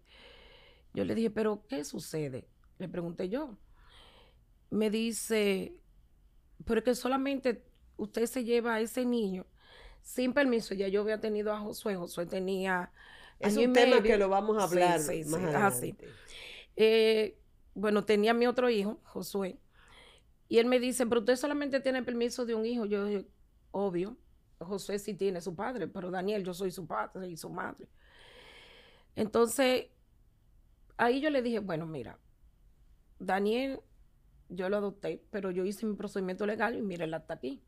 yo 0.94 1.06
le 1.06 1.16
dije, 1.16 1.30
pero 1.30 1.64
¿qué 1.68 1.84
sucede? 1.84 2.48
Le 2.80 2.88
pregunté 2.88 3.30
yo. 3.30 3.58
Me 4.70 4.90
dice, 4.90 5.76
pero 6.66 6.84
que 6.84 6.96
solamente 6.96 7.64
usted 7.98 8.26
se 8.26 8.44
lleva 8.44 8.76
a 8.76 8.82
ese 8.82 9.06
niño 9.06 9.46
sin 10.02 10.34
permiso. 10.34 10.74
Ya 10.74 10.88
yo 10.88 11.02
había 11.02 11.20
tenido 11.20 11.54
a 11.54 11.60
Josué, 11.60 11.96
Josué 11.96 12.26
tenía... 12.26 12.92
Es 13.40 13.56
un 13.58 13.74
tema 13.74 14.02
que 14.02 14.18
lo 14.18 14.30
vamos 14.30 14.58
a 14.58 14.64
hablar 14.64 15.00
más 15.28 15.56
Así. 15.56 15.96
Eh, 16.76 17.38
bueno, 17.76 18.04
tenía 18.04 18.34
mi 18.34 18.48
otro 18.48 18.70
hijo, 18.70 19.00
Josué, 19.04 19.60
y 20.50 20.60
él 20.60 20.66
me 20.66 20.80
dice, 20.80 21.06
pero 21.06 21.20
usted 21.22 21.36
solamente 21.36 21.80
tiene 21.80 22.04
permiso 22.04 22.46
de 22.46 22.56
un 22.56 22.66
hijo. 22.66 22.86
Yo 22.86 23.06
dije, 23.06 23.27
obvio, 23.72 24.18
Josué 24.60 25.00
sí 25.00 25.13
tiene 25.13 25.42
su 25.42 25.56
padre, 25.56 25.88
pero 25.88 26.10
Daniel, 26.10 26.44
yo 26.44 26.54
soy 26.54 26.72
su 26.72 26.88
padre 26.88 27.30
y 27.30 27.38
su 27.38 27.50
madre. 27.50 27.88
Entonces, 29.16 29.88
ahí 30.96 31.20
yo 31.20 31.30
le 31.30 31.42
dije, 31.42 31.60
bueno, 31.60 31.86
mira, 31.86 32.20
Daniel, 33.20 33.82
yo 34.50 34.70
lo 34.70 34.77
adopté, 34.77 35.24
pero 35.32 35.51
yo 35.51 35.66
hice 35.66 35.86
mi 35.86 35.96
procedimiento 35.96 36.46
legal 36.46 36.75
y 36.77 36.82
mire, 36.82 37.06
él 37.06 37.13
está 37.13 37.34
aquí. 37.34 37.62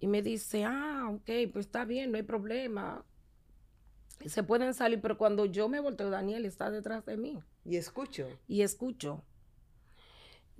Y 0.00 0.08
me 0.08 0.20
dice, 0.20 0.64
ah, 0.64 1.08
ok, 1.12 1.30
pues 1.52 1.66
está 1.66 1.84
bien, 1.84 2.10
no 2.10 2.16
hay 2.16 2.24
problema. 2.24 3.04
Se 4.26 4.42
pueden 4.42 4.74
salir, 4.74 5.00
pero 5.00 5.16
cuando 5.16 5.46
yo 5.46 5.68
me 5.68 5.78
volteo, 5.78 6.10
Daniel 6.10 6.44
está 6.44 6.70
detrás 6.70 7.04
de 7.06 7.16
mí. 7.16 7.40
Y 7.64 7.76
escucho. 7.76 8.26
Y 8.48 8.62
escucho. 8.62 9.24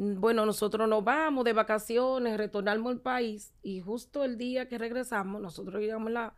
Bueno, 0.05 0.45
nosotros 0.45 0.89
nos 0.89 1.05
vamos 1.05 1.45
de 1.45 1.53
vacaciones, 1.53 2.37
retornamos 2.37 2.91
al 2.91 3.01
país 3.01 3.55
y 3.63 3.81
justo 3.81 4.25
el 4.25 4.37
día 4.37 4.67
que 4.67 4.77
regresamos, 4.77 5.41
nosotros 5.41 5.81
llegamos 5.81 6.09
en 6.09 6.15
la, 6.15 6.35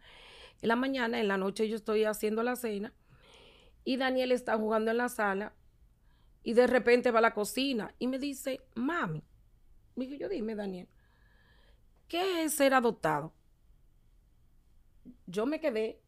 la 0.60 0.76
mañana, 0.76 1.18
en 1.18 1.28
la 1.28 1.38
noche 1.38 1.66
yo 1.66 1.76
estoy 1.76 2.04
haciendo 2.04 2.42
la 2.42 2.56
cena 2.56 2.92
y 3.82 3.96
Daniel 3.96 4.32
está 4.32 4.58
jugando 4.58 4.90
en 4.90 4.98
la 4.98 5.08
sala 5.08 5.54
y 6.42 6.52
de 6.52 6.66
repente 6.66 7.10
va 7.10 7.20
a 7.20 7.22
la 7.22 7.32
cocina 7.32 7.94
y 7.98 8.06
me 8.06 8.18
dice, 8.18 8.60
mami, 8.74 9.24
digo 9.96 10.14
yo, 10.14 10.28
dime 10.28 10.54
Daniel, 10.54 10.88
¿qué 12.06 12.44
es 12.44 12.52
ser 12.52 12.74
adoptado? 12.74 13.32
Yo 15.26 15.46
me 15.46 15.58
quedé 15.58 16.02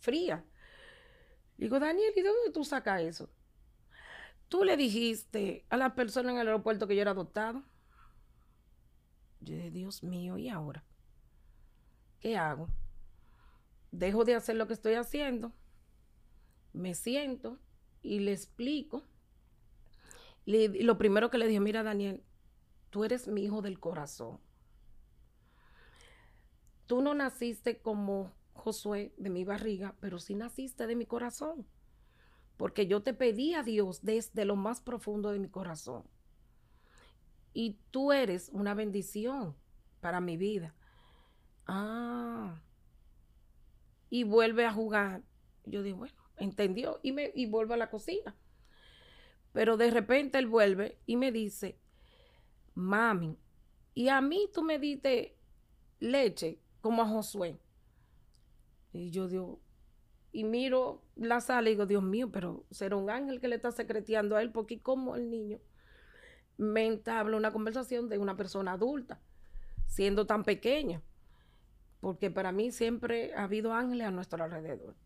fría. 0.00 0.42
Digo, 1.58 1.78
Daniel, 1.78 2.14
¿y 2.16 2.22
de 2.22 2.28
dónde 2.28 2.50
tú 2.50 2.64
sacas 2.64 3.02
eso? 3.02 3.28
Tú 4.48 4.64
le 4.64 4.76
dijiste 4.76 5.64
a 5.70 5.76
la 5.76 5.94
persona 5.94 6.32
en 6.32 6.38
el 6.38 6.48
aeropuerto 6.48 6.86
que 6.86 6.96
yo 6.96 7.02
era 7.02 7.12
adoptado. 7.12 7.62
Yo 9.40 9.56
dije, 9.56 9.70
Dios 9.70 10.02
mío, 10.02 10.38
¿y 10.38 10.48
ahora? 10.48 10.84
¿Qué 12.20 12.36
hago? 12.36 12.68
Dejo 13.90 14.24
de 14.24 14.34
hacer 14.34 14.56
lo 14.56 14.66
que 14.66 14.72
estoy 14.72 14.94
haciendo, 14.94 15.52
me 16.72 16.94
siento 16.94 17.58
y 18.02 18.20
le 18.20 18.32
explico. 18.32 19.02
lo 20.46 20.98
primero 20.98 21.30
que 21.30 21.38
le 21.38 21.46
dije, 21.46 21.60
mira 21.60 21.82
Daniel, 21.82 22.22
tú 22.90 23.04
eres 23.04 23.28
mi 23.28 23.44
hijo 23.44 23.62
del 23.62 23.78
corazón. 23.78 24.40
Tú 26.86 27.02
no 27.02 27.14
naciste 27.14 27.78
como 27.78 28.32
Josué 28.52 29.14
de 29.16 29.30
mi 29.30 29.44
barriga, 29.44 29.94
pero 30.00 30.18
sí 30.18 30.34
naciste 30.34 30.86
de 30.86 30.96
mi 30.96 31.06
corazón 31.06 31.66
porque 32.56 32.86
yo 32.86 33.02
te 33.02 33.14
pedí 33.14 33.54
a 33.54 33.62
Dios 33.62 34.02
desde 34.02 34.44
lo 34.44 34.56
más 34.56 34.80
profundo 34.80 35.30
de 35.30 35.38
mi 35.38 35.48
corazón. 35.48 36.04
Y 37.52 37.78
tú 37.90 38.12
eres 38.12 38.50
una 38.52 38.74
bendición 38.74 39.56
para 40.00 40.20
mi 40.20 40.36
vida. 40.36 40.74
Ah. 41.66 42.60
Y 44.10 44.24
vuelve 44.24 44.66
a 44.66 44.72
jugar. 44.72 45.22
Yo 45.64 45.82
digo, 45.82 45.98
bueno, 45.98 46.14
entendió 46.36 47.00
y, 47.02 47.12
me, 47.12 47.32
y 47.34 47.46
vuelve 47.46 47.74
a 47.74 47.78
la 47.78 47.90
cocina. 47.90 48.36
Pero 49.52 49.76
de 49.76 49.90
repente 49.90 50.38
él 50.38 50.46
vuelve 50.46 50.98
y 51.06 51.16
me 51.16 51.30
dice, 51.30 51.78
mami, 52.74 53.38
y 53.94 54.08
a 54.08 54.20
mí 54.20 54.50
tú 54.52 54.62
me 54.62 54.78
diste 54.78 55.36
leche 56.00 56.60
como 56.80 57.02
a 57.02 57.08
Josué. 57.08 57.58
Y 58.92 59.10
yo 59.10 59.28
digo, 59.28 59.60
y 60.34 60.42
miro 60.42 61.00
la 61.14 61.40
sala 61.40 61.68
y 61.68 61.74
digo, 61.74 61.86
Dios 61.86 62.02
mío, 62.02 62.28
pero 62.32 62.66
será 62.72 62.96
un 62.96 63.08
ángel 63.08 63.40
que 63.40 63.46
le 63.46 63.54
está 63.54 63.70
secreteando 63.70 64.34
a 64.34 64.42
él, 64.42 64.50
porque 64.50 64.82
como 64.82 65.14
el 65.14 65.30
niño 65.30 65.60
me 66.56 66.86
entabla 66.86 67.36
una 67.36 67.52
conversación 67.52 68.08
de 68.08 68.18
una 68.18 68.36
persona 68.36 68.72
adulta, 68.72 69.20
siendo 69.86 70.26
tan 70.26 70.42
pequeña, 70.42 71.00
porque 72.00 72.32
para 72.32 72.50
mí 72.50 72.72
siempre 72.72 73.32
ha 73.34 73.44
habido 73.44 73.72
ángeles 73.72 74.08
a 74.08 74.10
nuestro 74.10 74.42
alrededor. 74.42 74.96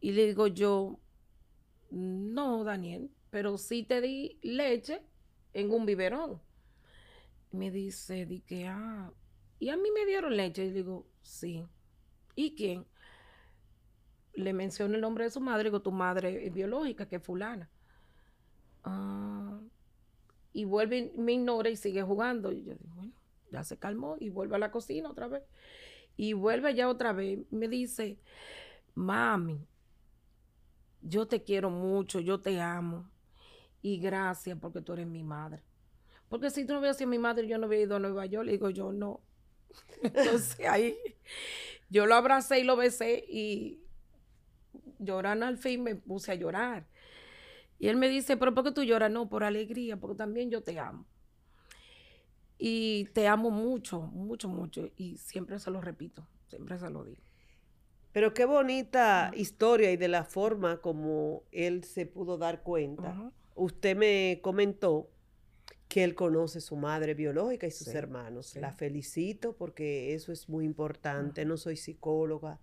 Y 0.00 0.12
le 0.12 0.26
digo 0.28 0.46
yo, 0.46 1.00
no, 1.90 2.62
Daniel, 2.62 3.10
pero 3.30 3.58
sí 3.58 3.82
te 3.82 4.00
di 4.00 4.38
leche 4.42 5.02
en 5.54 5.72
un 5.72 5.86
biberón. 5.86 6.40
me 7.50 7.72
dice, 7.72 8.26
di 8.26 8.42
que, 8.42 8.68
ah, 8.68 9.12
y 9.58 9.70
a 9.70 9.76
mí 9.76 9.90
me 9.90 10.06
dieron 10.06 10.36
leche. 10.36 10.66
Y 10.66 10.70
digo, 10.70 11.04
sí. 11.20 11.66
¿Y 12.36 12.54
quién? 12.54 12.86
Le 14.38 14.52
menciono 14.52 14.94
el 14.94 15.00
nombre 15.00 15.24
de 15.24 15.30
su 15.30 15.40
madre, 15.40 15.64
digo, 15.64 15.80
tu 15.80 15.92
madre 15.92 16.46
es 16.46 16.52
biológica, 16.52 17.06
que 17.06 17.16
es 17.16 17.22
fulana. 17.22 17.68
Ah, 18.84 19.60
y 20.52 20.64
vuelve, 20.64 21.12
me 21.16 21.32
ignora 21.32 21.68
y 21.70 21.76
sigue 21.76 22.02
jugando. 22.02 22.52
Y 22.52 22.64
yo 22.64 22.74
digo, 22.74 22.90
bueno, 22.94 23.12
ya 23.50 23.64
se 23.64 23.76
calmó 23.76 24.16
y 24.18 24.30
vuelve 24.30 24.56
a 24.56 24.58
la 24.58 24.70
cocina 24.70 25.10
otra 25.10 25.28
vez. 25.28 25.42
Y 26.16 26.32
vuelve 26.32 26.74
ya 26.74 26.88
otra 26.88 27.12
vez. 27.12 27.40
Me 27.50 27.68
dice, 27.68 28.18
mami, 28.94 29.66
yo 31.02 31.26
te 31.26 31.42
quiero 31.42 31.70
mucho, 31.70 32.20
yo 32.20 32.40
te 32.40 32.60
amo. 32.60 33.10
Y 33.82 33.98
gracias 33.98 34.58
porque 34.60 34.80
tú 34.80 34.94
eres 34.94 35.06
mi 35.06 35.22
madre. 35.22 35.62
Porque 36.28 36.50
si 36.50 36.64
tú 36.64 36.72
no 36.72 36.80
hubieras 36.80 36.98
sido 36.98 37.10
mi 37.10 37.18
madre, 37.18 37.46
yo 37.46 37.58
no 37.58 37.66
hubiera 37.66 37.84
ido 37.84 37.96
a 37.96 38.00
Nueva 38.00 38.26
York. 38.26 38.46
Le 38.46 38.52
digo, 38.52 38.70
yo 38.70 38.92
no. 38.92 39.20
Entonces 40.02 40.66
ahí 40.66 40.96
yo 41.90 42.06
lo 42.06 42.14
abracé 42.14 42.60
y 42.60 42.64
lo 42.64 42.76
besé 42.76 43.24
y 43.28 43.80
llorando 44.98 45.46
al 45.46 45.58
fin 45.58 45.82
me 45.82 45.94
puse 45.96 46.32
a 46.32 46.34
llorar. 46.34 46.86
Y 47.78 47.88
él 47.88 47.96
me 47.96 48.08
dice, 48.08 48.36
pero 48.36 48.54
¿por 48.54 48.64
qué 48.64 48.72
tú 48.72 48.82
lloras? 48.82 49.10
No, 49.10 49.28
por 49.28 49.44
alegría, 49.44 49.96
porque 49.96 50.16
también 50.16 50.50
yo 50.50 50.62
te 50.62 50.78
amo. 50.78 51.06
Y 52.58 53.04
te 53.14 53.28
amo 53.28 53.50
mucho, 53.50 54.00
mucho, 54.00 54.48
mucho. 54.48 54.90
Y 54.96 55.16
siempre 55.18 55.58
se 55.60 55.70
lo 55.70 55.80
repito, 55.80 56.26
siempre 56.48 56.78
se 56.78 56.90
lo 56.90 57.04
digo. 57.04 57.22
Pero 58.12 58.34
qué 58.34 58.46
bonita 58.46 59.30
historia 59.36 59.92
y 59.92 59.96
de 59.96 60.08
la 60.08 60.24
forma 60.24 60.80
como 60.80 61.44
él 61.52 61.84
se 61.84 62.04
pudo 62.04 62.36
dar 62.36 62.62
cuenta. 62.62 63.32
Usted 63.54 63.96
me 63.96 64.40
comentó 64.42 65.10
que 65.88 66.04
él 66.04 66.14
conoce 66.14 66.60
su 66.60 66.76
madre 66.76 67.14
biológica 67.14 67.66
y 67.66 67.70
sus 67.70 67.88
hermanos. 67.88 68.56
La 68.56 68.72
felicito 68.72 69.54
porque 69.56 70.14
eso 70.14 70.32
es 70.32 70.48
muy 70.48 70.64
importante. 70.64 71.44
No 71.44 71.56
soy 71.56 71.76
psicóloga, 71.76 72.60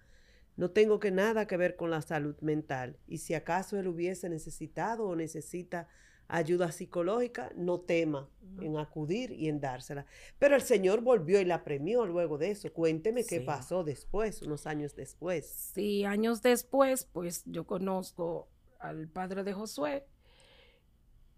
no 0.57 0.71
tengo 0.71 0.99
que 0.99 1.11
nada 1.11 1.47
que 1.47 1.57
ver 1.57 1.75
con 1.75 1.89
la 1.89 2.01
salud 2.01 2.35
mental. 2.41 2.97
Y 3.07 3.17
si 3.19 3.33
acaso 3.33 3.77
él 3.77 3.87
hubiese 3.87 4.29
necesitado 4.29 5.07
o 5.07 5.15
necesita 5.15 5.87
ayuda 6.27 6.71
psicológica, 6.71 7.51
no 7.55 7.81
tema 7.81 8.29
en 8.61 8.77
acudir 8.77 9.31
y 9.31 9.49
en 9.49 9.59
dársela. 9.59 10.05
Pero 10.39 10.55
el 10.55 10.61
Señor 10.61 11.01
volvió 11.01 11.41
y 11.41 11.45
la 11.45 11.63
premió 11.63 12.05
luego 12.05 12.37
de 12.37 12.51
eso. 12.51 12.71
Cuénteme 12.71 13.25
qué 13.25 13.41
pasó 13.41 13.83
después, 13.83 14.41
unos 14.41 14.65
años 14.65 14.95
después. 14.95 15.45
Sí, 15.73 16.05
años 16.05 16.41
después, 16.41 17.05
pues 17.11 17.43
yo 17.45 17.67
conozco 17.67 18.47
al 18.79 19.07
padre 19.09 19.43
de 19.43 19.53
Josué 19.53 20.05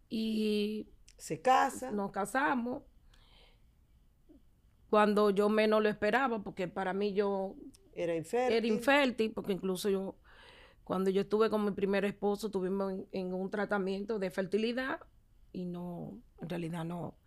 y 0.09 0.87
se 1.17 1.41
casa. 1.41 1.91
Nos 1.91 2.11
casamos 2.11 2.83
cuando 4.89 5.31
yo 5.31 5.49
menos 5.49 5.81
lo 5.81 5.89
esperaba, 5.89 6.43
porque 6.43 6.67
para 6.67 6.93
mí 6.93 7.13
yo 7.13 7.55
era 7.97 8.15
infértil. 8.15 8.57
Era 8.57 8.67
infértil, 8.67 9.31
porque 9.33 9.53
incluso 9.53 9.89
yo, 9.89 10.15
cuando 10.83 11.09
yo 11.09 11.21
estuve 11.21 11.49
con 11.49 11.65
mi 11.65 11.71
primer 11.71 12.05
esposo, 12.05 12.49
tuvimos 12.49 12.93
en, 13.11 13.33
un 13.33 13.49
tratamiento 13.49 14.19
de 14.19 14.29
fertilidad 14.29 14.99
y 15.51 15.65
no, 15.65 16.21
en 16.41 16.49
realidad 16.49 16.85
no, 16.85 17.17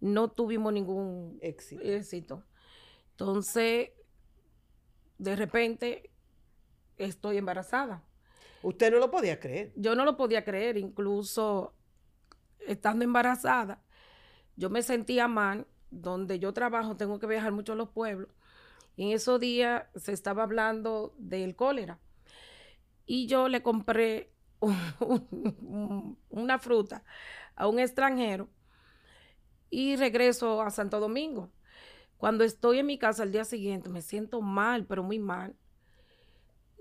no 0.00 0.30
tuvimos 0.30 0.72
ningún 0.72 1.38
éxito. 1.42 1.82
éxito. 1.82 2.44
Entonces, 3.10 3.90
de 5.18 5.36
repente, 5.36 6.10
estoy 6.96 7.36
embarazada. 7.36 8.02
Usted 8.62 8.90
no 8.90 8.98
lo 8.98 9.10
podía 9.10 9.38
creer. 9.38 9.72
Yo 9.76 9.94
no 9.94 10.04
lo 10.04 10.16
podía 10.16 10.44
creer, 10.44 10.78
incluso 10.78 11.74
estando 12.66 13.04
embarazada, 13.04 13.82
yo 14.56 14.70
me 14.70 14.82
sentía 14.82 15.28
mal, 15.28 15.66
donde 15.90 16.38
yo 16.38 16.52
trabajo, 16.52 16.96
tengo 16.96 17.18
que 17.18 17.26
viajar 17.26 17.52
mucho 17.52 17.72
a 17.72 17.76
los 17.76 17.90
pueblos, 17.90 18.28
en 19.02 19.12
esos 19.12 19.40
días 19.40 19.84
se 19.96 20.12
estaba 20.12 20.44
hablando 20.44 21.14
del 21.18 21.56
cólera. 21.56 21.98
Y 23.04 23.26
yo 23.26 23.48
le 23.48 23.62
compré 23.62 24.32
una 26.30 26.58
fruta 26.58 27.02
a 27.56 27.66
un 27.66 27.80
extranjero 27.80 28.48
y 29.70 29.96
regreso 29.96 30.62
a 30.62 30.70
Santo 30.70 31.00
Domingo. 31.00 31.50
Cuando 32.16 32.44
estoy 32.44 32.78
en 32.78 32.86
mi 32.86 32.98
casa 32.98 33.24
al 33.24 33.32
día 33.32 33.44
siguiente 33.44 33.88
me 33.88 34.02
siento 34.02 34.40
mal, 34.40 34.86
pero 34.86 35.02
muy 35.02 35.18
mal. 35.18 35.56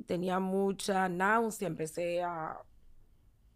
Tenía 0.05 0.39
mucha 0.39 1.09
náusea, 1.09 1.67
empecé 1.67 2.21
a, 2.21 2.59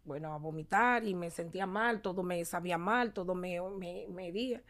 bueno, 0.04 0.32
a 0.32 0.38
vomitar 0.38 1.04
y 1.04 1.14
me 1.14 1.30
sentía 1.30 1.66
mal, 1.66 2.02
todo 2.02 2.24
me 2.24 2.44
sabía 2.44 2.78
mal, 2.78 3.12
todo 3.12 3.34
me, 3.34 3.60
me, 3.60 4.06
me. 4.08 4.62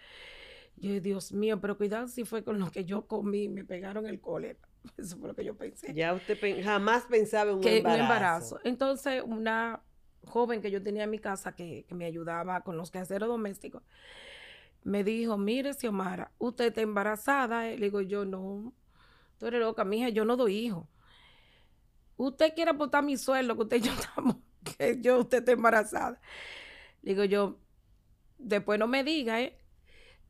Yo, 0.76 1.00
Dios 1.00 1.33
mío, 1.33 1.61
pero 1.61 1.76
cuidado 1.76 2.09
si 2.09 2.25
fue 2.25 2.45
con 2.45 2.59
lo 2.59 2.71
que 2.71 2.85
yo 2.85 3.06
comí, 3.06 3.49
me 3.49 3.64
pegaron 3.64 4.06
el 4.06 4.21
cólera. 4.21 4.59
Eso 4.97 5.16
fue 5.18 5.28
lo 5.28 5.35
que 5.35 5.45
yo 5.45 5.56
pensé. 5.56 5.92
Ya 5.95 6.14
usted 6.14 6.38
jamás 6.62 7.04
pensaba 7.04 7.50
en 7.50 7.59
un 7.59 7.66
embarazo. 7.66 7.97
Un 7.97 8.00
embarazo. 8.00 8.61
Entonces, 8.64 9.23
una 9.25 9.83
joven 10.26 10.61
que 10.61 10.71
yo 10.71 10.83
tenía 10.83 11.04
en 11.04 11.11
mi 11.11 11.18
casa 11.18 11.54
que, 11.54 11.87
me 11.90 12.04
ayudaba 12.04 12.61
con 12.62 12.76
los 12.76 12.90
quehaceres 12.90 13.28
domésticos, 13.28 13.83
me 14.85 15.02
dijo, 15.02 15.37
mire, 15.37 15.75
Xiomara, 15.75 16.30
usted 16.38 16.66
está 16.66 16.80
embarazada. 16.80 17.64
Le 17.64 17.76
digo, 17.76 18.00
yo 18.00 18.25
no, 18.25 18.73
tú 19.38 19.47
eres 19.47 19.61
loca, 19.61 19.85
mija, 19.85 20.11
yo 20.11 20.25
no 20.25 20.37
doy 20.37 20.56
hijo. 20.56 20.88
Usted 22.16 22.54
quiere 22.54 22.71
aportar 22.71 23.02
mi 23.02 23.16
sueldo, 23.16 23.56
que 23.56 23.62
usted 23.62 23.76
y 23.78 23.80
yo 23.87 23.92
estamos, 23.92 24.37
que 24.76 24.99
yo, 25.00 25.18
usted 25.21 25.38
está 25.38 25.52
embarazada. 25.52 26.21
Le 27.02 27.12
digo 27.12 27.25
yo, 27.25 27.59
después 28.38 28.78
no 28.78 28.87
me 28.87 29.02
diga, 29.02 29.40
¿eh? 29.40 29.59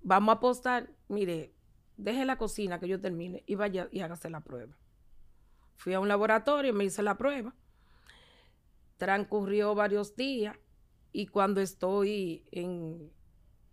Vamos 0.09 0.29
a 0.29 0.37
apostar, 0.37 0.89
mire, 1.09 1.53
deje 1.97 2.25
la 2.25 2.39
cocina 2.39 2.79
que 2.79 2.87
yo 2.87 3.01
termine 3.01 3.43
y 3.45 3.57
vaya 3.57 3.89
y 3.91 4.03
hágase 4.03 4.31
la 4.31 4.39
prueba. 4.39 4.73
Fui 5.75 5.95
a 5.95 5.99
un 5.99 6.07
laboratorio, 6.07 6.73
me 6.73 6.85
hice 6.85 7.03
la 7.03 7.19
prueba. 7.19 7.57
Transcurrió 8.99 9.75
varios 9.75 10.15
días 10.15 10.57
y 11.11 11.27
cuando 11.27 11.61
estoy 11.61 12.45
en, 12.53 13.11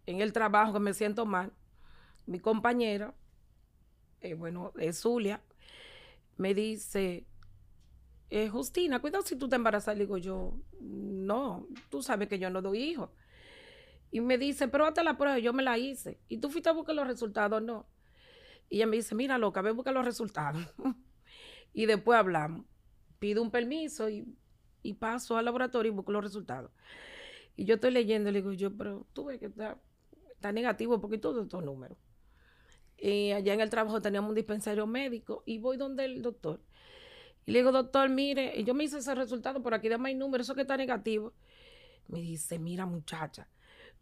el 0.08 0.34
trabajo 0.34 0.74
que 0.74 0.80
me 0.80 0.96
siento 0.96 1.28
mal, 1.28 1.54
mi 2.26 2.40
compañera, 2.40 3.14
eh, 4.22 4.34
bueno, 4.34 4.74
es 4.80 5.02
Zulia, 5.02 5.40
me 6.38 6.56
dice, 6.56 7.28
eh, 8.32 8.50
Justina, 8.50 9.00
cuidado 9.00 9.24
si 9.24 9.36
tú 9.36 9.48
te 9.48 9.56
embarazas. 9.56 9.96
Le 9.96 10.06
digo 10.06 10.18
yo, 10.18 10.58
no, 10.82 11.68
tú 11.92 12.02
sabes 12.02 12.28
que 12.28 12.40
yo 12.40 12.50
no 12.50 12.64
doy 12.64 12.80
hijos. 12.80 13.12
Y 14.14 14.22
me 14.22 14.38
dice, 14.38 14.68
pero 14.68 14.86
hazte 14.86 15.04
la 15.04 15.18
prueba, 15.18 15.40
yo 15.40 15.54
me 15.54 15.64
la 15.64 15.80
hice. 15.80 16.20
Y 16.30 16.38
tú 16.38 16.52
fuiste 16.52 16.70
a 16.70 16.72
buscar 16.72 16.94
los 16.94 17.08
resultados, 17.08 17.64
no. 17.64 17.88
Y 18.70 18.76
ella 18.76 18.86
me 18.86 18.98
dice, 18.98 19.16
mira, 19.16 19.40
loca, 19.40 19.64
ve 19.64 19.72
a 19.72 19.74
buscar 19.74 19.92
los 19.92 20.06
resultados. 20.06 20.64
y 21.74 21.88
después 21.88 22.20
hablamos. 22.20 22.64
Pido 23.18 23.42
un 23.42 23.50
permiso 23.50 24.12
y, 24.12 24.24
paso 25.00 25.36
al 25.36 25.46
laboratorio 25.46 25.92
y 25.92 25.96
busco 25.96 26.12
los 26.12 26.24
resultados. 26.24 26.70
Y 27.56 27.66
yo 27.66 27.74
estoy 27.74 27.90
leyendo, 27.90 28.32
le 28.32 28.44
digo 28.44 28.54
yo, 28.54 28.78
pero 28.78 29.08
tú 29.14 29.26
ves 29.26 29.40
que 29.40 29.48
está, 29.48 29.82
está 30.30 30.52
negativo 30.52 31.02
porque 31.02 31.18
todos 31.18 31.46
estos 31.46 31.64
números. 31.64 31.98
Y 33.00 33.32
allá 33.32 33.56
en 33.56 33.62
el 33.62 33.72
trabajo 33.72 34.00
teníamos 34.00 34.30
un 34.30 34.36
dispensario 34.36 34.86
médico 34.86 35.42
y 35.48 35.58
voy 35.58 35.76
donde 35.76 36.06
el 36.06 36.22
doctor. 36.22 36.62
Y 37.48 37.52
le 37.52 37.60
digo, 37.60 37.72
doctor, 37.72 38.10
mire, 38.10 38.64
yo 38.64 38.76
me 38.76 38.84
hice 38.84 39.00
ese 39.00 39.16
resultado, 39.16 39.64
por 39.64 39.74
aquí 39.74 39.90
dame 39.90 40.12
el 40.12 40.20
número, 40.20 40.44
eso 40.44 40.54
que 40.54 40.62
está 40.62 40.78
negativo. 40.78 41.34
Me 42.08 42.22
dice, 42.22 42.60
mira 42.60 42.86
muchacha, 42.86 43.48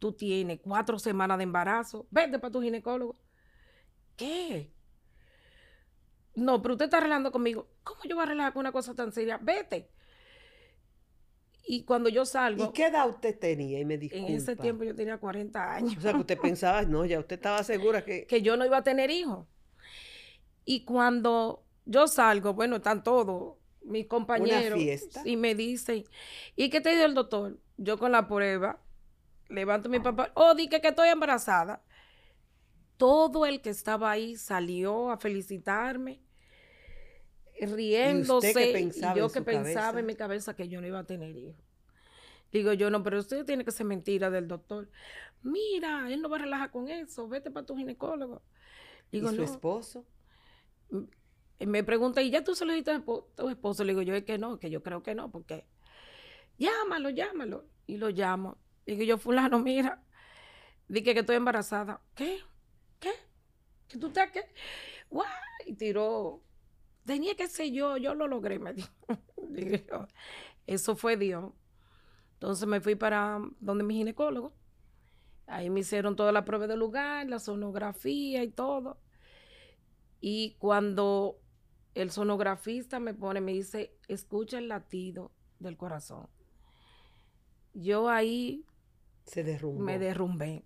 tú 0.02 0.14
tienes 0.14 0.60
cuatro 0.60 0.98
semanas 0.98 1.38
de 1.38 1.44
embarazo, 1.44 2.08
vete 2.10 2.40
para 2.40 2.52
tu 2.52 2.60
ginecólogo. 2.60 3.16
¿Qué? 4.18 4.74
No, 6.34 6.60
pero 6.60 6.74
usted 6.74 6.86
está 6.86 6.98
arreglando 6.98 7.32
conmigo. 7.32 7.68
¿Cómo 7.84 8.02
yo 8.06 8.16
voy 8.16 8.24
a 8.24 8.26
arreglar 8.26 8.52
con 8.52 8.62
una 8.62 8.72
cosa 8.72 8.96
tan 8.96 9.12
seria? 9.12 9.38
Vete. 9.38 9.92
Y 11.68 11.84
cuando 11.84 12.10
yo 12.10 12.26
salgo. 12.26 12.66
¿Y 12.66 12.72
qué 12.72 12.88
edad 12.88 13.08
usted 13.08 13.38
tenía? 13.38 13.80
Y 13.80 13.86
me 13.86 14.00
disculpa. 14.00 14.28
En 14.28 14.34
ese 14.34 14.56
tiempo 14.56 14.84
yo 14.84 14.96
tenía 14.96 15.20
40 15.20 15.76
años. 15.76 15.98
O 15.98 16.02
sea, 16.02 16.14
que 16.14 16.20
usted 16.20 16.40
pensaba, 16.40 16.82
no, 16.82 17.06
ya 17.06 17.20
usted 17.20 17.36
estaba 17.36 17.64
segura 17.64 18.04
que. 18.04 18.26
Que 18.26 18.42
yo 18.42 18.58
no 18.58 18.66
iba 18.66 18.78
a 18.78 18.84
tener 18.84 19.12
hijos. 19.12 19.46
Y 20.66 20.84
cuando 20.84 21.64
yo 21.86 22.08
salgo, 22.08 22.56
bueno, 22.56 22.78
están 22.78 23.04
todos 23.04 23.58
mis 23.84 24.08
compañeros. 24.08 24.74
Una 24.74 24.84
fiesta. 24.84 25.22
Y 25.26 25.38
me 25.38 25.54
dicen, 25.54 26.06
¿y 26.56 26.72
qué 26.72 26.82
te 26.82 26.96
dio 26.96 27.06
el 27.06 27.14
doctor? 27.14 27.60
Yo 27.78 28.00
con 28.00 28.12
la 28.12 28.28
prueba 28.28 28.82
levanto 29.52 29.90
mi 29.90 30.00
papá, 30.00 30.32
oh, 30.36 30.54
di 30.56 30.68
que, 30.68 30.82
estoy 30.82 31.10
embarazada. 31.10 31.82
Todo 32.98 33.46
el 33.46 33.62
que 33.62 33.70
estaba 33.70 34.12
ahí 34.12 34.36
salió 34.36 35.12
a 35.12 35.18
felicitarme, 35.18 36.22
riéndose. 37.60 38.80
¿Y, 38.80 39.18
yo 39.18 39.30
que 39.30 39.42
pensaba 39.42 40.00
en 40.00 40.06
mi 40.06 40.16
cabeza 40.16 40.56
que 40.56 40.68
yo 40.68 40.82
no 40.82 40.88
iba 40.88 41.00
a 41.00 41.06
tener 41.06 41.36
hijos. 41.36 41.56
Digo 42.52 42.74
yo, 42.74 42.90
no, 42.90 43.02
pero 43.02 43.20
usted 43.20 43.46
tiene 43.46 43.64
que 43.64 43.72
ser 43.72 43.86
mentira 43.86 44.30
del 44.30 44.48
doctor. 44.48 44.90
Mira, 45.42 46.12
él 46.12 46.22
no 46.22 46.30
va 46.30 46.38
a 46.38 46.42
relajar 46.42 46.72
con 46.72 46.90
eso, 46.90 47.28
vete 47.28 47.50
para 47.50 47.66
tu 47.66 47.76
ginecólogo. 47.76 48.42
Digo, 49.12 49.32
¿Y 49.32 49.36
su 49.36 49.44
esposo? 49.44 50.06
Mm, 50.90 51.04
me 51.68 51.84
pregunta, 51.84 52.22
¿y 52.22 52.30
ya 52.30 52.44
tú 52.44 52.56
se 52.56 52.66
lo 52.66 52.74
dijiste 52.74 52.92
a 52.92 53.02
tu 53.02 53.50
esposo? 53.50 53.84
Le 53.84 53.94
digo 53.94 54.02
yo, 54.02 54.14
es 54.14 54.24
que 54.24 54.38
no, 54.38 54.60
que 54.60 54.70
yo 54.70 54.84
creo 54.84 55.02
que 55.02 55.16
no, 55.16 55.32
porque 55.32 55.66
llámalo, 56.58 57.10
llámalo. 57.10 57.66
Y 57.88 57.98
lo 57.98 58.10
llamo. 58.10 58.58
Dije 58.86 59.06
yo, 59.06 59.18
fulano, 59.18 59.60
mira, 59.60 60.04
dije 60.88 61.14
que 61.14 61.20
estoy 61.22 61.36
embarazada. 61.36 62.02
¿Qué? 62.16 62.40
¿Qué? 63.00 63.12
¿Que 63.88 63.98
tú 63.98 64.08
estás 64.08 64.32
qué? 64.32 64.46
¡Guau! 65.10 65.28
Y 65.66 65.74
tiró. 65.74 66.42
Tenía 67.06 67.36
que 67.36 67.48
ser 67.48 67.72
yo, 67.72 67.98
yo 67.98 68.16
lo 68.16 68.28
logré, 68.28 68.60
me 68.60 68.74
dijo. 68.74 68.90
eso 70.68 70.96
fue 70.96 71.18
Dios. 71.18 71.52
Entonces 72.34 72.68
me 72.68 72.82
fui 72.82 72.96
para 72.96 73.40
donde 73.60 73.84
mi 73.84 73.96
ginecólogo. 73.96 74.54
Ahí 75.48 75.70
me 75.70 75.82
hicieron 75.82 76.16
toda 76.16 76.32
la 76.32 76.46
prueba 76.46 76.68
del 76.68 76.80
lugar, 76.80 77.28
la 77.28 77.40
sonografía 77.40 78.44
y 78.44 78.52
todo. 78.52 79.00
Y 80.22 80.56
cuando 80.60 81.40
el 81.94 82.12
sonografista 82.12 83.00
me 83.00 83.14
pone, 83.14 83.42
me 83.42 83.52
dice, 83.52 83.98
escucha 84.08 84.60
el 84.60 84.70
latido 84.70 85.32
del 85.60 85.78
corazón. 85.78 86.28
Yo 87.74 88.10
ahí 88.10 88.66
se 89.26 89.44
derrumbó. 89.44 89.84
Me 89.84 90.00
derrumbé. 90.00 90.64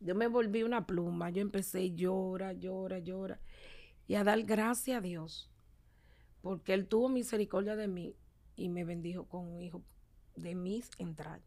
Yo 0.00 0.14
me 0.14 0.28
volví 0.28 0.62
una 0.62 0.86
pluma. 0.86 1.30
Yo 1.30 1.42
empecé 1.42 1.94
llora, 1.94 2.52
llora, 2.52 2.98
llora. 2.98 3.40
Y 4.06 4.14
a 4.14 4.24
dar 4.24 4.42
gracias 4.42 4.98
a 4.98 5.00
Dios. 5.00 5.50
Porque 6.40 6.72
Él 6.72 6.86
tuvo 6.86 7.08
misericordia 7.08 7.76
de 7.76 7.86
mí 7.86 8.16
y 8.56 8.68
me 8.68 8.84
bendijo 8.84 9.26
con 9.28 9.46
un 9.46 9.62
hijo 9.62 9.82
de 10.36 10.54
mis 10.54 10.90
entrañas. 10.98 11.44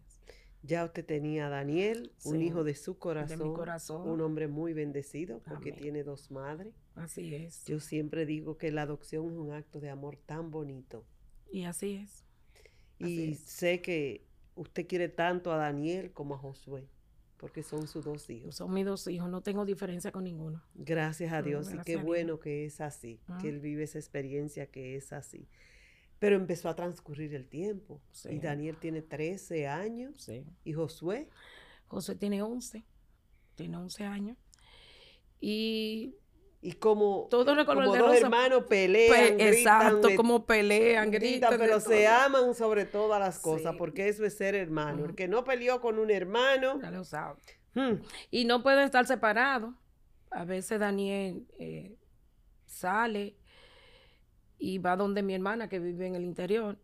Ya 0.62 0.86
usted 0.86 1.06
tenía 1.06 1.47
a 1.47 1.49
Daniel, 1.49 2.13
un 2.23 2.41
hijo 2.41 2.63
de 2.63 2.73
su 2.73 2.97
corazón, 2.97 3.39
de 3.39 3.45
mi 3.45 3.53
corazón. 3.53 4.08
un 4.08 4.21
hombre 4.21 4.47
muy 4.47 4.71
bendecido 4.71 5.41
porque 5.41 5.73
tiene 5.73 6.03
dos 6.03 6.32
madres. 6.32 6.73
Así 6.95 7.36
es. 7.36 7.65
Yo 7.65 7.82
siempre 7.82 8.25
digo 8.25 8.58
que 8.58 8.71
la 8.71 8.84
adopción 8.84 9.29
es 9.29 9.38
un 9.38 9.51
acto 9.51 9.82
de 9.82 9.89
amor 9.89 10.17
tan 10.25 10.51
bonito. 10.51 11.06
Y 11.51 11.65
así 11.65 11.95
es. 11.95 12.23
y 12.97 13.36
sé 13.36 13.82
que 13.82 14.25
usted 14.55 14.87
quiere 14.87 15.09
tanto 15.09 15.51
a 15.51 15.57
Daniel 15.57 16.11
como 16.11 16.35
a 16.35 16.37
Josué, 16.37 16.87
porque 17.37 17.63
son 17.63 17.87
sus 17.87 18.05
dos 18.05 18.29
hijos. 18.29 18.55
Son 18.55 18.73
mis 18.73 18.85
dos 18.85 19.07
hijos, 19.07 19.29
no 19.29 19.41
tengo 19.41 19.65
diferencia 19.65 20.11
con 20.11 20.23
ninguno. 20.23 20.63
Gracias 20.75 21.33
a 21.33 21.41
Dios, 21.41 21.73
y 21.73 21.77
qué 21.79 21.97
bueno 21.97 22.39
que 22.39 22.65
es 22.65 22.81
así, 22.81 23.19
que 23.41 23.49
él 23.49 23.59
vive 23.59 23.83
esa 23.83 23.99
experiencia 23.99 24.67
que 24.67 24.95
es 24.95 25.13
así. 25.13 25.47
Pero 26.19 26.37
empezó 26.37 26.69
a 26.69 26.75
transcurrir 26.75 27.35
el 27.35 27.49
tiempo. 27.49 28.01
Y 28.29 28.39
Daniel 28.39 28.77
tiene 28.77 29.01
13 29.01 29.67
años. 29.67 30.31
¿Y 30.63 30.71
Josué? 30.71 31.29
Josué 31.87 32.15
tiene 32.15 32.41
11. 32.41 32.85
Tiene 33.55 33.75
11 33.75 34.05
años. 34.05 34.37
Y 35.41 36.15
y 36.65 36.71
como, 36.73 37.28
Todo 37.30 37.65
como 37.65 37.82
de 37.91 37.99
dos 37.99 38.08
rosa. 38.08 38.17
hermanos 38.19 38.63
pelean, 38.69 39.10
Pues, 39.10 39.30
gritan, 39.32 39.47
exacto, 39.54 40.08
le- 40.08 40.15
como 40.15 40.45
pelean, 40.45 41.12
gritan, 41.12 41.52
gritan. 41.52 41.58
pero 41.60 41.80
se 41.82 42.06
todo. 42.06 42.15
aman 42.15 42.56
sobre 42.56 42.86
todas 42.86 43.19
las 43.19 43.38
cosas, 43.39 43.73
Sí. 43.73 43.78
porque 43.78 44.08
eso 44.08 44.23
es 44.26 44.36
ser 44.38 44.56
hermano. 44.56 44.99
El 44.99 45.06
Ujú. 45.10 45.15
que 45.15 45.28
no 45.28 45.43
peleó 45.43 45.82
con 45.82 45.99
un 45.99 46.10
hermano, 46.10 46.80
Ya 46.82 46.89
lo 46.89 47.04
sabe. 47.04 47.39
hmm, 47.76 47.95
Y 48.32 48.45
no 48.45 48.63
pueden 48.63 48.80
estar 48.86 49.06
separados. 49.06 49.73
A 50.32 50.45
veces 50.45 50.80
Daniel 50.80 51.45
eh, 51.60 51.97
sale 52.65 53.36
y 54.58 54.78
va 54.78 54.95
donde 54.95 55.21
mi 55.21 55.34
hermana 55.36 55.67
que 55.67 55.80
vive 55.80 56.08
en 56.08 56.15
el 56.15 56.23
interior. 56.23 56.78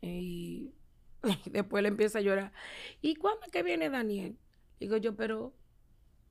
Y, 0.00 0.72
y 1.22 1.22
después 1.50 1.82
le 1.84 1.88
empieza 1.88 2.18
a 2.18 2.22
llorar. 2.22 2.52
¿Y 3.00 3.14
cuándo 3.14 3.42
es 3.46 3.52
que 3.52 3.62
viene 3.62 3.88
Daniel? 3.90 4.36
Digo 4.80 4.96
yo, 4.96 5.14
pero 5.14 5.54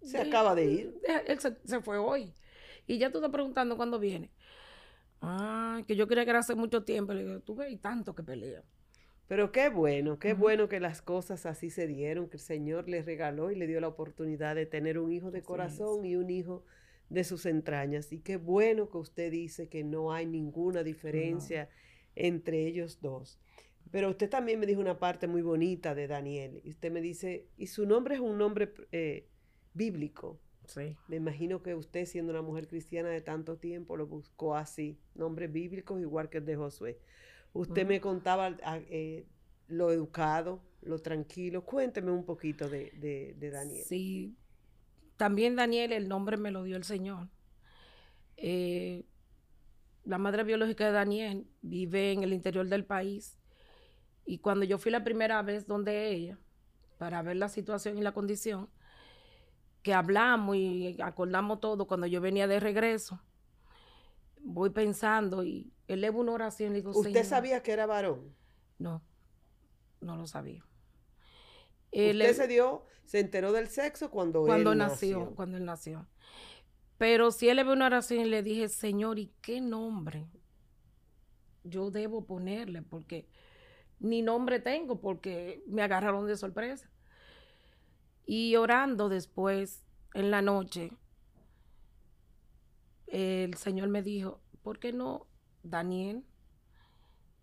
se 0.01 0.17
acaba 0.19 0.53
de 0.55 0.65
ir. 0.65 1.01
él 1.27 1.39
se, 1.39 1.55
se 1.63 1.79
fue 1.81 1.97
hoy. 1.97 2.33
Y 2.87 2.97
ya 2.97 3.11
tú 3.11 3.19
estás 3.19 3.31
preguntando 3.31 3.77
cuándo 3.77 3.99
viene. 3.99 4.29
Ah, 5.21 5.81
que 5.87 5.95
yo 5.95 6.07
creía 6.07 6.25
que 6.25 6.31
era 6.31 6.39
hace 6.39 6.55
mucho 6.55 6.83
tiempo. 6.83 7.13
Le 7.13 7.23
digo, 7.23 7.39
tú 7.41 7.55
ves 7.55 7.71
y 7.71 7.77
tanto 7.77 8.15
que 8.15 8.23
pelean. 8.23 8.63
Pero 9.27 9.51
qué 9.53 9.69
bueno, 9.69 10.19
qué 10.19 10.33
bueno 10.33 10.67
que 10.67 10.81
las 10.81 11.01
cosas 11.01 11.45
así 11.45 11.69
se 11.69 11.87
dieron, 11.87 12.27
que 12.27 12.35
el 12.35 12.43
Señor 12.43 12.89
le 12.89 13.01
regaló 13.01 13.49
y 13.49 13.55
le 13.55 13.65
dio 13.65 13.79
la 13.79 13.87
oportunidad 13.87 14.55
de 14.55 14.65
tener 14.65 14.99
un 14.99 15.13
hijo 15.13 15.31
de 15.31 15.39
Así 15.39 15.47
corazón 15.47 16.05
y 16.05 16.17
un 16.17 16.29
hijo 16.29 16.65
de 17.07 17.23
sus 17.23 17.45
entrañas. 17.45 18.11
Y 18.11 18.19
qué 18.19 18.35
bueno 18.35 18.89
que 18.89 18.97
usted 18.97 19.31
dice 19.31 19.69
que 19.69 19.85
no 19.85 20.11
hay 20.11 20.25
ninguna 20.25 20.83
diferencia 20.83 21.69
entre 22.15 22.67
ellos 22.67 22.99
dos. 23.01 23.39
Pero 23.89 24.09
usted 24.09 24.29
también 24.29 24.59
me 24.59 24.65
dijo 24.65 24.81
una 24.81 24.99
parte 24.99 25.27
muy 25.27 25.41
bonita 25.41 25.95
de 25.95 26.07
Daniel. 26.07 26.61
Y 26.63 26.71
usted 26.71 26.91
me 26.91 26.99
dice, 26.99 27.47
y 27.57 27.67
su 27.67 27.85
nombre 27.85 28.15
es 28.15 28.21
un 28.21 28.37
nombre 28.37 28.73
eh, 28.91 29.27
bíblico. 29.73 30.39
Sí. 30.65 30.95
Me 31.07 31.17
imagino 31.17 31.61
que 31.61 31.75
usted, 31.75 32.05
siendo 32.05 32.31
una 32.31 32.41
mujer 32.41 32.67
cristiana 32.67 33.09
de 33.09 33.21
tanto 33.21 33.57
tiempo, 33.57 33.97
lo 33.97 34.07
buscó 34.07 34.55
así, 34.55 34.97
nombres 35.15 35.51
bíblicos 35.51 35.99
igual 35.99 36.29
que 36.29 36.37
el 36.39 36.45
de 36.45 36.55
Josué. 36.55 36.99
Usted 37.53 37.85
me 37.85 37.99
contaba 37.99 38.57
ah, 38.63 38.79
eh, 38.89 39.25
lo 39.67 39.91
educado, 39.91 40.61
lo 40.81 40.99
tranquilo. 40.99 41.65
Cuénteme 41.65 42.11
un 42.11 42.23
poquito 42.25 42.69
de, 42.69 42.91
de- 42.91 43.35
de 43.37 43.49
Daniel. 43.49 43.83
Sí, 43.85 44.37
también 45.17 45.55
Daniel, 45.55 45.91
el 45.93 46.07
nombre 46.07 46.37
me 46.37 46.51
lo 46.51 46.63
dio 46.63 46.77
el 46.77 46.83
Señor. 46.83 47.29
Eh, 48.37 49.05
la 50.03 50.17
madre 50.17 50.43
biológica 50.43 50.85
de 50.85 50.91
Daniel 50.93 51.47
vive 51.61 52.11
en 52.11 52.23
el 52.23 52.33
interior 52.33 52.67
del 52.67 52.85
país 52.85 53.37
y 54.25 54.39
cuando 54.39 54.65
yo 54.65 54.77
fui 54.77 54.91
la 54.91 55.03
primera 55.03 55.41
vez 55.43 55.67
donde 55.67 56.09
ella, 56.11 56.39
para 56.97 57.21
ver 57.21 57.37
la 57.37 57.49
situación 57.49 57.97
y 57.97 58.01
la 58.01 58.13
condición, 58.13 58.69
que 59.81 59.93
hablamos 59.93 60.55
y 60.55 60.97
acordamos 61.01 61.59
todo, 61.59 61.87
cuando 61.87 62.07
yo 62.07 62.21
venía 62.21 62.47
de 62.47 62.59
regreso, 62.59 63.19
voy 64.39 64.69
pensando 64.69 65.43
y 65.43 65.71
elevo 65.87 66.19
una 66.19 66.33
oración 66.33 66.69
y 66.71 66.73
le 66.73 66.79
digo, 66.79 66.91
¿Usted 66.91 67.11
"Señor". 67.11 67.25
sabía 67.25 67.63
que 67.63 67.71
era 67.71 67.85
varón? 67.85 68.35
No, 68.77 69.01
no 70.01 70.15
lo 70.15 70.27
sabía. 70.27 70.63
Usted 71.91 72.33
se 72.33 72.47
dio, 72.47 72.85
se 73.05 73.19
enteró 73.19 73.51
del 73.51 73.67
sexo 73.67 74.09
cuando, 74.09 74.43
cuando 74.45 74.71
él 74.71 74.77
nació, 74.77 75.33
cuando 75.35 75.57
él 75.57 75.65
nació. 75.65 76.07
Pero 76.97 77.31
sí 77.31 77.49
elevé 77.49 77.73
una 77.73 77.87
oración 77.87 78.21
y 78.21 78.25
le 78.25 78.43
dije, 78.43 78.69
Señor, 78.69 79.19
¿y 79.19 79.33
qué 79.41 79.59
nombre 79.59 80.27
yo 81.63 81.91
debo 81.91 82.25
ponerle? 82.25 82.81
Porque 82.83 83.27
ni 83.99 84.21
nombre 84.21 84.59
tengo, 84.59 85.01
porque 85.01 85.63
me 85.67 85.81
agarraron 85.81 86.27
de 86.27 86.37
sorpresa. 86.37 86.89
Y 88.25 88.55
orando 88.55 89.09
después, 89.09 89.83
en 90.13 90.31
la 90.31 90.41
noche, 90.41 90.91
el 93.07 93.55
Señor 93.55 93.89
me 93.89 94.01
dijo, 94.01 94.41
¿por 94.61 94.79
qué 94.79 94.93
no 94.93 95.27
Daniel, 95.63 96.23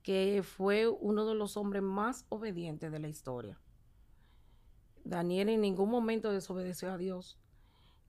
que 0.03 0.43
fue 0.43 0.89
uno 0.89 1.27
de 1.27 1.35
los 1.35 1.57
hombres 1.57 1.83
más 1.83 2.25
obedientes 2.31 2.91
de 2.91 2.99
la 2.99 3.09
historia? 3.09 3.61
Daniel 5.05 5.49
en 5.49 5.61
ningún 5.61 5.91
momento 5.91 6.33
desobedeció 6.33 6.91
a 6.91 6.99
Dios, 6.99 7.39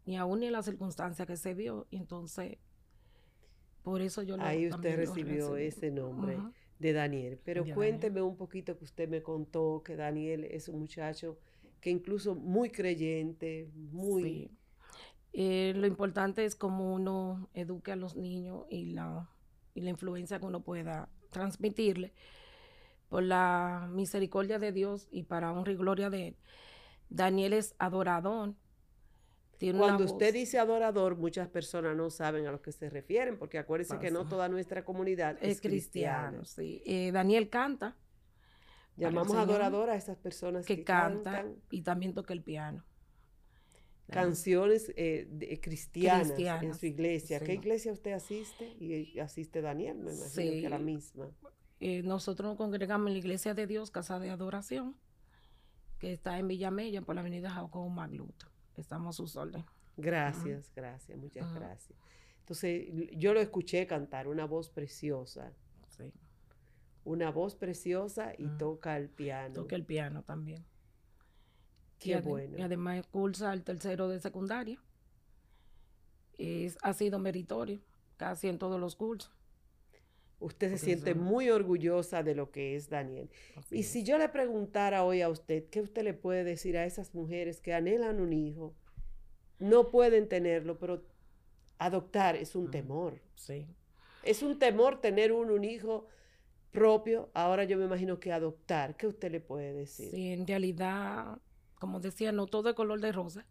ni 0.06 0.18
aún 0.18 0.40
ni 0.40 0.48
en 0.48 0.54
la 0.54 0.64
circunstancia 0.64 1.26
que 1.26 1.38
se 1.38 1.54
vio. 1.54 1.88
Entonces, 1.92 2.58
por 3.84 4.02
eso 4.02 4.22
yo 4.22 4.38
lo 4.38 4.44
Ahí 4.44 4.68
usted 4.70 4.96
recibió 4.96 5.56
ese 5.56 5.92
nombre 5.92 6.38
de 6.78 6.94
Daniel. 6.94 7.40
Pero 7.44 7.64
De 7.64 7.70
Daniel. 7.70 7.76
cuénteme 7.76 8.22
un 8.22 8.36
poquito 8.36 8.78
que 8.78 8.86
usted 8.86 9.08
me 9.08 9.22
contó 9.22 9.82
que 9.84 9.96
Daniel 9.96 10.46
es 10.46 10.68
un 10.68 10.80
muchacho 10.80 11.38
que 11.82 11.90
incluso 11.90 12.36
muy 12.36 12.70
creyente, 12.70 13.70
muy... 13.76 14.24
Sí. 14.24 14.52
Eh, 15.34 15.74
lo 15.76 15.86
importante 15.86 16.44
es 16.44 16.56
cómo 16.56 16.92
uno 16.94 17.50
eduque 17.54 17.92
a 17.92 17.96
los 17.96 18.16
niños 18.16 18.66
y 18.70 18.88
la, 18.94 19.30
y 19.76 19.82
la 19.82 19.92
influencia 19.92 20.40
que 20.40 20.46
uno 20.46 20.62
pueda 20.64 21.08
transmitirle 21.30 22.14
por 23.10 23.22
la 23.24 23.90
misericordia 23.92 24.58
de 24.58 24.72
Dios 24.72 25.08
y 25.12 25.24
para 25.24 25.52
honra 25.54 25.72
y 25.72 25.76
gloria 25.76 26.10
de 26.10 26.30
Él. 26.30 26.36
Daniel 27.10 27.54
es 27.54 27.76
adorador. 27.78 28.56
Tiene 29.60 29.78
Cuando 29.80 30.06
usted 30.06 30.28
voz- 30.28 30.34
dice 30.34 30.58
adorador, 30.58 31.16
muchas 31.18 31.48
personas 31.50 31.96
no 31.96 32.10
saben 32.10 32.48
a 32.48 32.52
lo 32.52 32.62
que 32.62 32.72
se 32.72 32.90
refieren, 32.90 33.38
porque 33.38 33.58
acuérdese 33.60 34.00
que 34.00 34.10
no 34.10 34.26
toda 34.28 34.48
nuestra 34.50 34.84
comunidad 34.86 35.38
es, 35.42 35.58
es 35.58 35.62
cristiana. 35.62 36.44
sí. 36.46 36.82
Eh, 36.86 37.12
Daniel 37.12 37.50
canta, 37.50 37.98
Llamamos 39.00 39.28
Señor, 39.32 39.50
adorador 39.50 39.90
a 39.90 39.96
esas 39.96 40.18
personas 40.18 40.66
que, 40.66 40.78
que 40.78 40.84
canta 40.84 41.32
cantan 41.32 41.56
y 41.72 41.82
también 41.82 42.14
toca 42.14 42.34
el 42.34 42.44
piano. 42.44 42.84
canciones 44.08 44.92
eh, 44.96 45.28
de- 45.30 45.60
cristianas, 45.62 46.32
en 46.38 46.74
su 46.74 46.86
iglesia. 46.88 47.40
¿Qué 47.40 47.46
sí. 47.48 47.52
iglesia 47.54 47.92
usted 47.94 48.12
asiste? 48.14 48.76
Y 48.80 49.20
asiste 49.20 49.62
Daniel, 49.62 49.98
me 49.98 50.14
imagino 50.14 50.52
que 50.62 50.66
a 50.66 50.70
la 50.72 50.78
Sí. 50.78 50.84
misma. 50.84 51.30
Eh, 51.80 52.02
nosotros 52.04 52.50
nos 52.50 52.58
congregamos 52.58 53.08
en 53.08 53.14
la 53.14 53.20
Iglesia 53.20 53.54
de 53.54 53.66
Dios, 53.68 53.90
Casa 53.92 54.20
de 54.20 54.30
Adoración, 54.32 54.98
que 56.00 56.12
está 56.12 56.38
en 56.40 56.48
Villamella, 56.48 57.02
por 57.04 57.16
la 57.16 57.22
avenida 57.22 57.50
Jacobo 57.52 57.88
Magluto. 57.90 58.48
Estamos 58.76 59.16
a 59.16 59.18
sus 59.18 59.36
órdenes. 59.38 59.66
Gracias, 59.96 60.72
gracias, 60.76 61.18
muchas 61.18 61.54
gracias. 61.54 61.98
Entonces, 62.40 62.88
yo 63.16 63.34
lo 63.34 63.40
escuché 63.42 63.86
cantar, 63.86 64.28
una 64.28 64.46
voz 64.46 64.70
preciosa, 64.70 65.54
Sí. 65.88 66.12
Una 67.10 67.32
voz 67.32 67.56
preciosa 67.56 68.34
y 68.38 68.46
Ajá. 68.46 68.58
toca 68.60 68.96
el 68.98 69.10
piano. 69.10 69.54
Toca 69.56 69.76
el 69.76 69.84
piano 69.84 70.22
también. 70.24 70.64
Qué 71.98 72.12
y, 72.12 72.22
bueno. 72.22 72.58
y 72.58 72.62
además 72.62 73.06
cursa 73.08 73.52
el 73.52 73.64
tercero 73.64 74.08
de 74.10 74.20
secundaria. 74.20 74.80
Es, 76.38 76.78
ha 76.82 76.94
sido 76.94 77.20
meritorio 77.20 77.82
casi 78.18 78.48
en 78.48 78.60
todos 78.60 78.80
los 78.80 78.96
cursos. 78.96 79.32
Usted 80.40 80.68
se 80.68 80.74
Porque 80.74 80.86
siente 80.86 81.14
son- 81.14 81.24
muy 81.24 81.50
orgullosa 81.50 82.24
de 82.24 82.36
lo 82.36 82.52
que 82.52 82.76
es 82.76 82.90
Daniel. 82.90 83.30
Así 83.56 83.78
Y 83.78 83.80
es. 83.82 83.88
si 83.88 84.04
yo 84.04 84.18
le 84.18 84.30
preguntara 84.30 85.04
hoy 85.04 85.22
a 85.22 85.30
usted, 85.30 85.66
¿qué 85.70 85.82
usted 85.82 86.04
le 86.04 86.14
puede 86.14 86.44
decir 86.44 86.78
a 86.78 86.86
esas 86.86 87.14
mujeres 87.14 87.60
que 87.60 87.74
anhelan 87.74 88.22
un 88.22 88.32
hijo, 88.34 88.74
no 89.58 89.90
pueden 89.90 90.30
tenerlo, 90.30 90.78
pero 90.80 91.04
adoptar 91.80 92.36
es 92.38 92.56
un 92.56 92.72
temor? 92.72 93.20
Sí. 93.36 93.68
Es 94.24 94.42
un 94.44 94.60
temor 94.60 95.02
tener 95.02 95.32
un, 95.34 95.50
un 95.50 95.64
hijo 95.66 96.06
propio. 96.72 97.30
Ahora 97.34 97.64
yo 97.64 97.78
me 97.78 97.86
imagino 97.86 98.20
que 98.20 98.32
adoptar. 98.32 98.96
¿Qué 98.98 99.08
usted 99.08 99.32
le 99.32 99.40
puede 99.40 99.74
decir? 99.74 100.12
Sí, 100.12 100.32
en 100.32 100.48
realidad, 100.48 101.40
como 101.76 102.00
decía, 102.00 102.32
no 102.32 102.46
todo 102.46 102.70
es 102.70 102.76
color 102.76 103.00
de 103.02 103.12
rosa. 103.12 103.46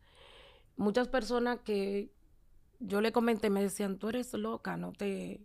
Muchas 0.76 1.08
personas 1.08 1.60
que 1.60 2.10
yo 2.78 3.00
le 3.00 3.12
comenté 3.12 3.50
me 3.50 3.62
decían, 3.62 3.98
tú 3.98 4.08
eres 4.08 4.32
loca, 4.34 4.76
no 4.76 4.92
te, 4.92 5.40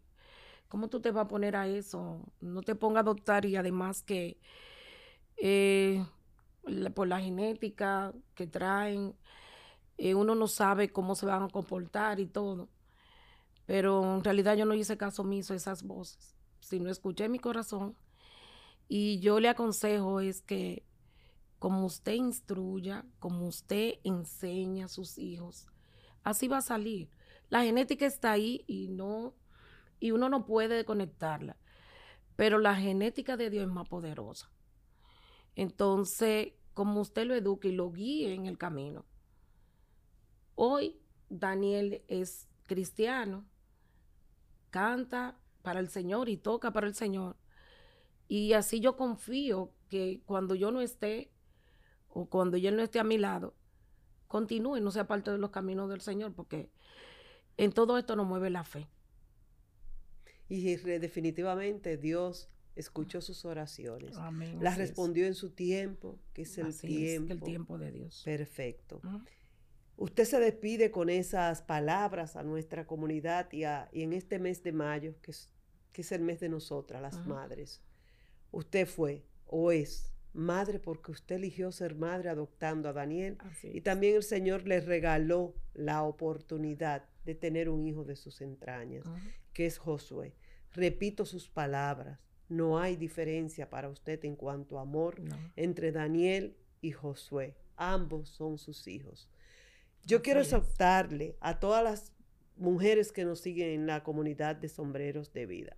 ¿cómo 0.68 0.90
tú 0.90 1.02
te 1.02 1.12
vas 1.12 1.26
a 1.26 1.28
poner 1.28 1.56
a 1.56 1.68
eso? 1.68 2.22
No 2.40 2.62
te 2.62 2.76
ponga 2.76 3.00
a 3.00 3.02
adoptar 3.02 3.46
y 3.46 3.56
además 3.56 4.04
que 4.04 4.38
eh, 5.38 6.06
por 6.94 7.08
la 7.08 7.20
genética 7.20 8.14
que 8.36 8.48
traen, 8.48 9.16
eh, 9.98 10.16
uno 10.16 10.36
no 10.36 10.48
sabe 10.48 10.92
cómo 10.92 11.16
se 11.16 11.26
van 11.26 11.44
a 11.44 11.50
comportar 11.50 12.20
y 12.20 12.28
todo. 12.28 12.70
Pero 13.66 14.16
en 14.16 14.24
realidad 14.24 14.56
yo 14.56 14.66
no 14.66 14.74
hice 14.74 14.98
caso 14.98 15.22
omiso 15.22 15.54
a 15.54 15.56
esas 15.56 15.84
voces, 15.84 16.33
sino 16.64 16.90
escuché 16.90 17.30
mi 17.30 17.40
corazón 17.40 17.96
y 18.88 19.20
yo 19.20 19.40
le 19.40 19.50
aconsejo 19.50 20.20
es 20.20 20.42
que 20.42 20.86
como 21.60 21.86
usted 21.86 22.14
instruya, 22.14 23.06
como 23.20 23.48
usted 23.48 23.96
enseña 24.04 24.86
a 24.86 24.90
sus 24.90 25.18
hijos, 25.18 25.68
así 26.24 26.48
va 26.48 26.58
a 26.58 26.62
salir. 26.62 27.10
La 27.50 27.64
genética 27.64 28.06
está 28.06 28.32
ahí 28.32 28.64
y 28.68 28.90
no 28.90 29.34
y 30.00 30.12
uno 30.12 30.28
no 30.28 30.46
puede 30.46 30.76
desconectarla. 30.76 31.58
Pero 32.36 32.58
la 32.60 32.76
genética 32.76 33.38
de 33.38 33.50
Dios 33.50 33.68
es 33.68 33.72
más 33.72 33.88
poderosa. 33.88 34.52
Entonces, 35.56 36.54
como 36.74 37.00
usted 37.00 37.26
lo 37.26 37.36
eduque 37.36 37.70
y 37.70 37.74
lo 37.74 37.92
guíe 37.92 38.34
en 38.34 38.46
el 38.46 38.58
camino. 38.58 39.06
Hoy 40.56 41.00
Daniel 41.30 42.04
es 42.08 42.48
cristiano, 42.64 43.46
canta 44.72 45.38
para 45.64 45.80
el 45.80 45.90
Señor 45.90 46.30
y 46.30 46.38
toca 46.38 46.72
para 46.72 46.86
el 46.88 46.94
Señor. 46.94 47.36
Y 48.28 48.54
así 48.54 48.80
yo 48.80 48.96
confío 48.96 49.72
que 49.90 50.22
cuando 50.26 50.54
yo 50.56 50.72
no 50.72 50.82
esté 50.82 51.32
o 52.10 52.28
cuando 52.30 52.58
Él 52.58 52.76
no 52.76 52.84
esté 52.84 53.00
a 53.00 53.04
mi 53.04 53.18
lado, 53.18 53.56
continúe, 54.28 54.80
no 54.80 54.92
sea 54.92 55.08
parte 55.08 55.32
de 55.32 55.38
los 55.40 55.50
caminos 55.50 55.90
del 55.90 56.02
Señor, 56.02 56.34
porque 56.36 56.70
En 57.58 57.72
todo 57.72 57.98
esto 58.00 58.16
nos 58.16 58.26
mueve 58.26 58.50
la 58.50 58.64
fe. 58.64 58.88
Y 60.50 60.76
definitivamente 60.76 61.98
Dios 61.98 62.50
escuchó 62.76 63.22
sus 63.22 63.46
oraciones. 63.46 64.18
Amén, 64.18 64.58
Las 64.62 64.74
es. 64.74 64.80
respondió 64.80 65.28
en 65.28 65.36
su 65.36 65.52
tiempo, 65.52 66.20
que 66.34 66.42
es 66.44 66.58
el 66.58 66.68
Así 66.68 66.88
es, 67.06 67.12
tiempo. 67.12 67.34
el 67.34 67.42
tiempo 67.44 67.78
de 67.78 67.92
Dios. 67.92 68.22
Perfecto. 68.26 69.02
Usted 69.98 70.26
se 70.26 70.40
despide 70.40 70.90
con 70.90 71.12
esas 71.12 71.62
palabras 71.62 72.36
a 72.36 72.42
nuestra 72.42 72.88
comunidad 72.88 73.52
y, 73.54 73.66
a- 73.66 73.88
y 73.94 74.02
en 74.02 74.14
este 74.14 74.40
mes 74.40 74.64
de 74.64 74.72
mayo, 74.72 75.14
que 75.22 75.30
es, 75.32 75.52
que 75.94 76.02
es 76.02 76.12
el 76.12 76.22
mes 76.22 76.40
de 76.42 76.50
nosotras, 76.50 77.02
las 77.02 77.16
Ajá. 77.16 77.30
madres. 77.30 77.82
Usted 78.52 78.88
fue 78.88 79.24
o 79.46 79.72
es 79.72 80.12
madre 80.34 80.80
porque 80.80 81.12
usted 81.12 81.36
eligió 81.36 81.72
ser 81.72 81.96
madre 81.96 82.30
adoptando 82.30 82.90
a 82.90 82.94
Daniel 82.94 83.38
Así 83.40 83.70
y 83.72 83.82
también 83.82 84.16
el 84.16 84.24
Señor 84.24 84.68
le 84.68 84.82
regaló 84.82 85.54
la 85.76 86.02
oportunidad 86.04 87.06
de 87.24 87.36
tener 87.36 87.70
un 87.70 87.86
hijo 87.86 88.04
de 88.04 88.16
sus 88.16 88.42
entrañas, 88.42 89.06
que 89.54 89.66
es 89.68 89.78
Josué. 89.78 90.34
Repito 90.74 91.26
sus 91.26 91.48
palabras, 91.48 92.20
no 92.50 92.80
hay 92.80 92.96
diferencia 92.96 93.70
para 93.70 93.90
usted 93.90 94.24
en 94.26 94.36
cuanto 94.36 94.78
a 94.80 94.82
amor 94.82 95.20
No. 95.22 95.38
entre 95.56 95.92
Daniel 95.92 96.58
y 96.82 96.92
Josué. 96.92 97.56
Ambos 97.78 98.30
son 98.30 98.58
sus 98.58 98.88
hijos. 98.88 99.30
Yo 100.06 100.22
quiero 100.22 100.42
Así 100.42 100.56
exhortarle 100.56 101.38
a 101.40 101.60
todas 101.60 101.84
las 101.84 102.12
mujeres 102.58 103.12
que 103.12 103.24
nos 103.24 103.40
siguen 103.40 103.70
en 103.70 103.88
la 103.88 104.04
comunidad 104.04 104.56
de 104.56 104.68
sombreros 104.70 105.32
de 105.32 105.46
vida. 105.46 105.78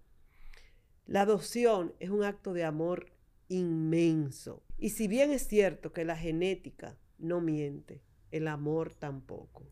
La 1.07 1.21
adopción 1.21 1.93
es 1.99 2.09
un 2.09 2.23
acto 2.23 2.53
de 2.53 2.63
amor 2.63 3.11
inmenso. 3.47 4.63
Y 4.79 4.89
si 4.89 5.07
bien 5.07 5.31
es 5.31 5.47
cierto 5.47 5.93
que 5.93 6.03
la 6.03 6.17
genética 6.17 6.97
no 7.19 7.41
miente, 7.41 8.01
el 8.31 8.47
amor 8.47 8.93
tampoco. 8.95 9.67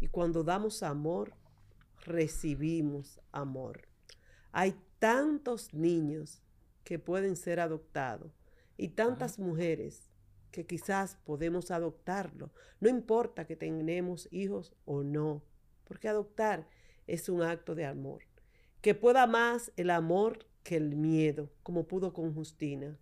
Y 0.00 0.06
cuando 0.06 0.44
damos 0.44 0.84
amor, 0.84 1.34
recibimos 2.04 3.20
amor. 3.32 3.88
Hay 4.52 4.76
tantos 5.00 5.74
niños 5.74 6.40
que 6.84 7.00
pueden 7.00 7.34
ser 7.34 7.58
adoptados 7.58 8.32
y 8.76 8.90
tantas 8.90 9.40
mujeres 9.40 10.08
que 10.52 10.66
quizás 10.66 11.16
podemos 11.24 11.72
adoptarlo. 11.72 12.52
No 12.80 12.88
importa 12.88 13.44
que 13.44 13.56
tengamos 13.56 14.28
hijos 14.30 14.72
o 14.84 15.02
no, 15.02 15.42
porque 15.84 16.08
adoptar 16.08 16.68
es 17.08 17.28
un 17.28 17.42
acto 17.42 17.74
de 17.74 17.86
amor. 17.86 18.22
Que 18.80 18.94
pueda 18.94 19.26
más 19.26 19.72
el 19.76 19.90
amor 19.90 20.46
que 20.66 20.76
el 20.76 20.96
miedo, 20.96 21.52
como 21.62 21.86
pudo 21.86 22.12
con 22.12 22.34
Justina. 22.34 22.98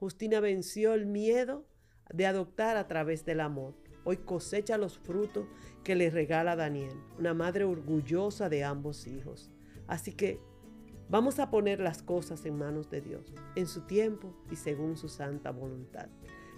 Justina 0.00 0.40
venció 0.40 0.94
el 0.94 1.06
miedo 1.06 1.64
de 2.12 2.26
adoptar 2.26 2.76
a 2.76 2.88
través 2.88 3.24
del 3.24 3.38
amor. 3.38 3.76
Hoy 4.02 4.16
cosecha 4.16 4.78
los 4.78 4.98
frutos 4.98 5.46
que 5.84 5.94
le 5.94 6.10
regala 6.10 6.56
Daniel, 6.56 6.90
una 7.16 7.32
madre 7.32 7.62
orgullosa 7.62 8.48
de 8.48 8.64
ambos 8.64 9.06
hijos. 9.06 9.52
Así 9.86 10.12
que 10.12 10.40
vamos 11.08 11.38
a 11.38 11.50
poner 11.50 11.78
las 11.78 12.02
cosas 12.02 12.44
en 12.46 12.58
manos 12.58 12.90
de 12.90 13.00
Dios, 13.00 13.32
en 13.54 13.68
su 13.68 13.82
tiempo 13.82 14.34
y 14.50 14.56
según 14.56 14.96
su 14.96 15.08
santa 15.08 15.52
voluntad. 15.52 16.08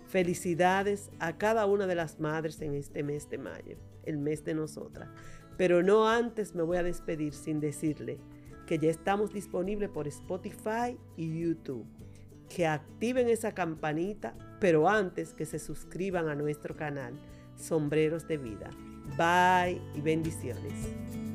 Felicidades 0.07 1.11
a 1.19 1.37
cada 1.37 1.67
una 1.67 1.87
de 1.87 1.97
las 1.97 2.19
madres 2.19 2.63
en 2.63 2.73
este 2.73 3.03
mes 3.03 3.29
de 3.29 3.37
mayo, 3.37 3.77
el 4.05 4.17
mes 4.17 4.43
de 4.43 4.55
nosotras. 4.55 5.11
Pero 5.59 5.83
no 5.83 6.09
antes 6.09 6.55
me 6.55 6.63
voy 6.63 6.79
a 6.79 6.83
despedir 6.83 7.35
sin 7.35 7.61
decirle 7.61 8.19
que 8.67 8.79
ya 8.79 8.91
estamos 8.91 9.33
disponibles 9.33 9.89
por 9.89 10.07
Spotify 10.09 10.99
y 11.17 11.41
YouTube. 11.41 11.87
Que 12.49 12.67
activen 12.67 13.29
esa 13.29 13.53
campanita, 13.53 14.35
pero 14.61 14.89
antes 14.89 15.33
que 15.33 15.47
se 15.47 15.59
suscriban 15.59 16.29
a 16.29 16.35
nuestro 16.35 16.77
canal 16.77 17.15
Sombreros 17.57 18.29
de 18.29 18.37
Vida. 18.37 18.71
Bye 19.17 19.81
y 19.95 20.01
bendiciones. 20.01 21.26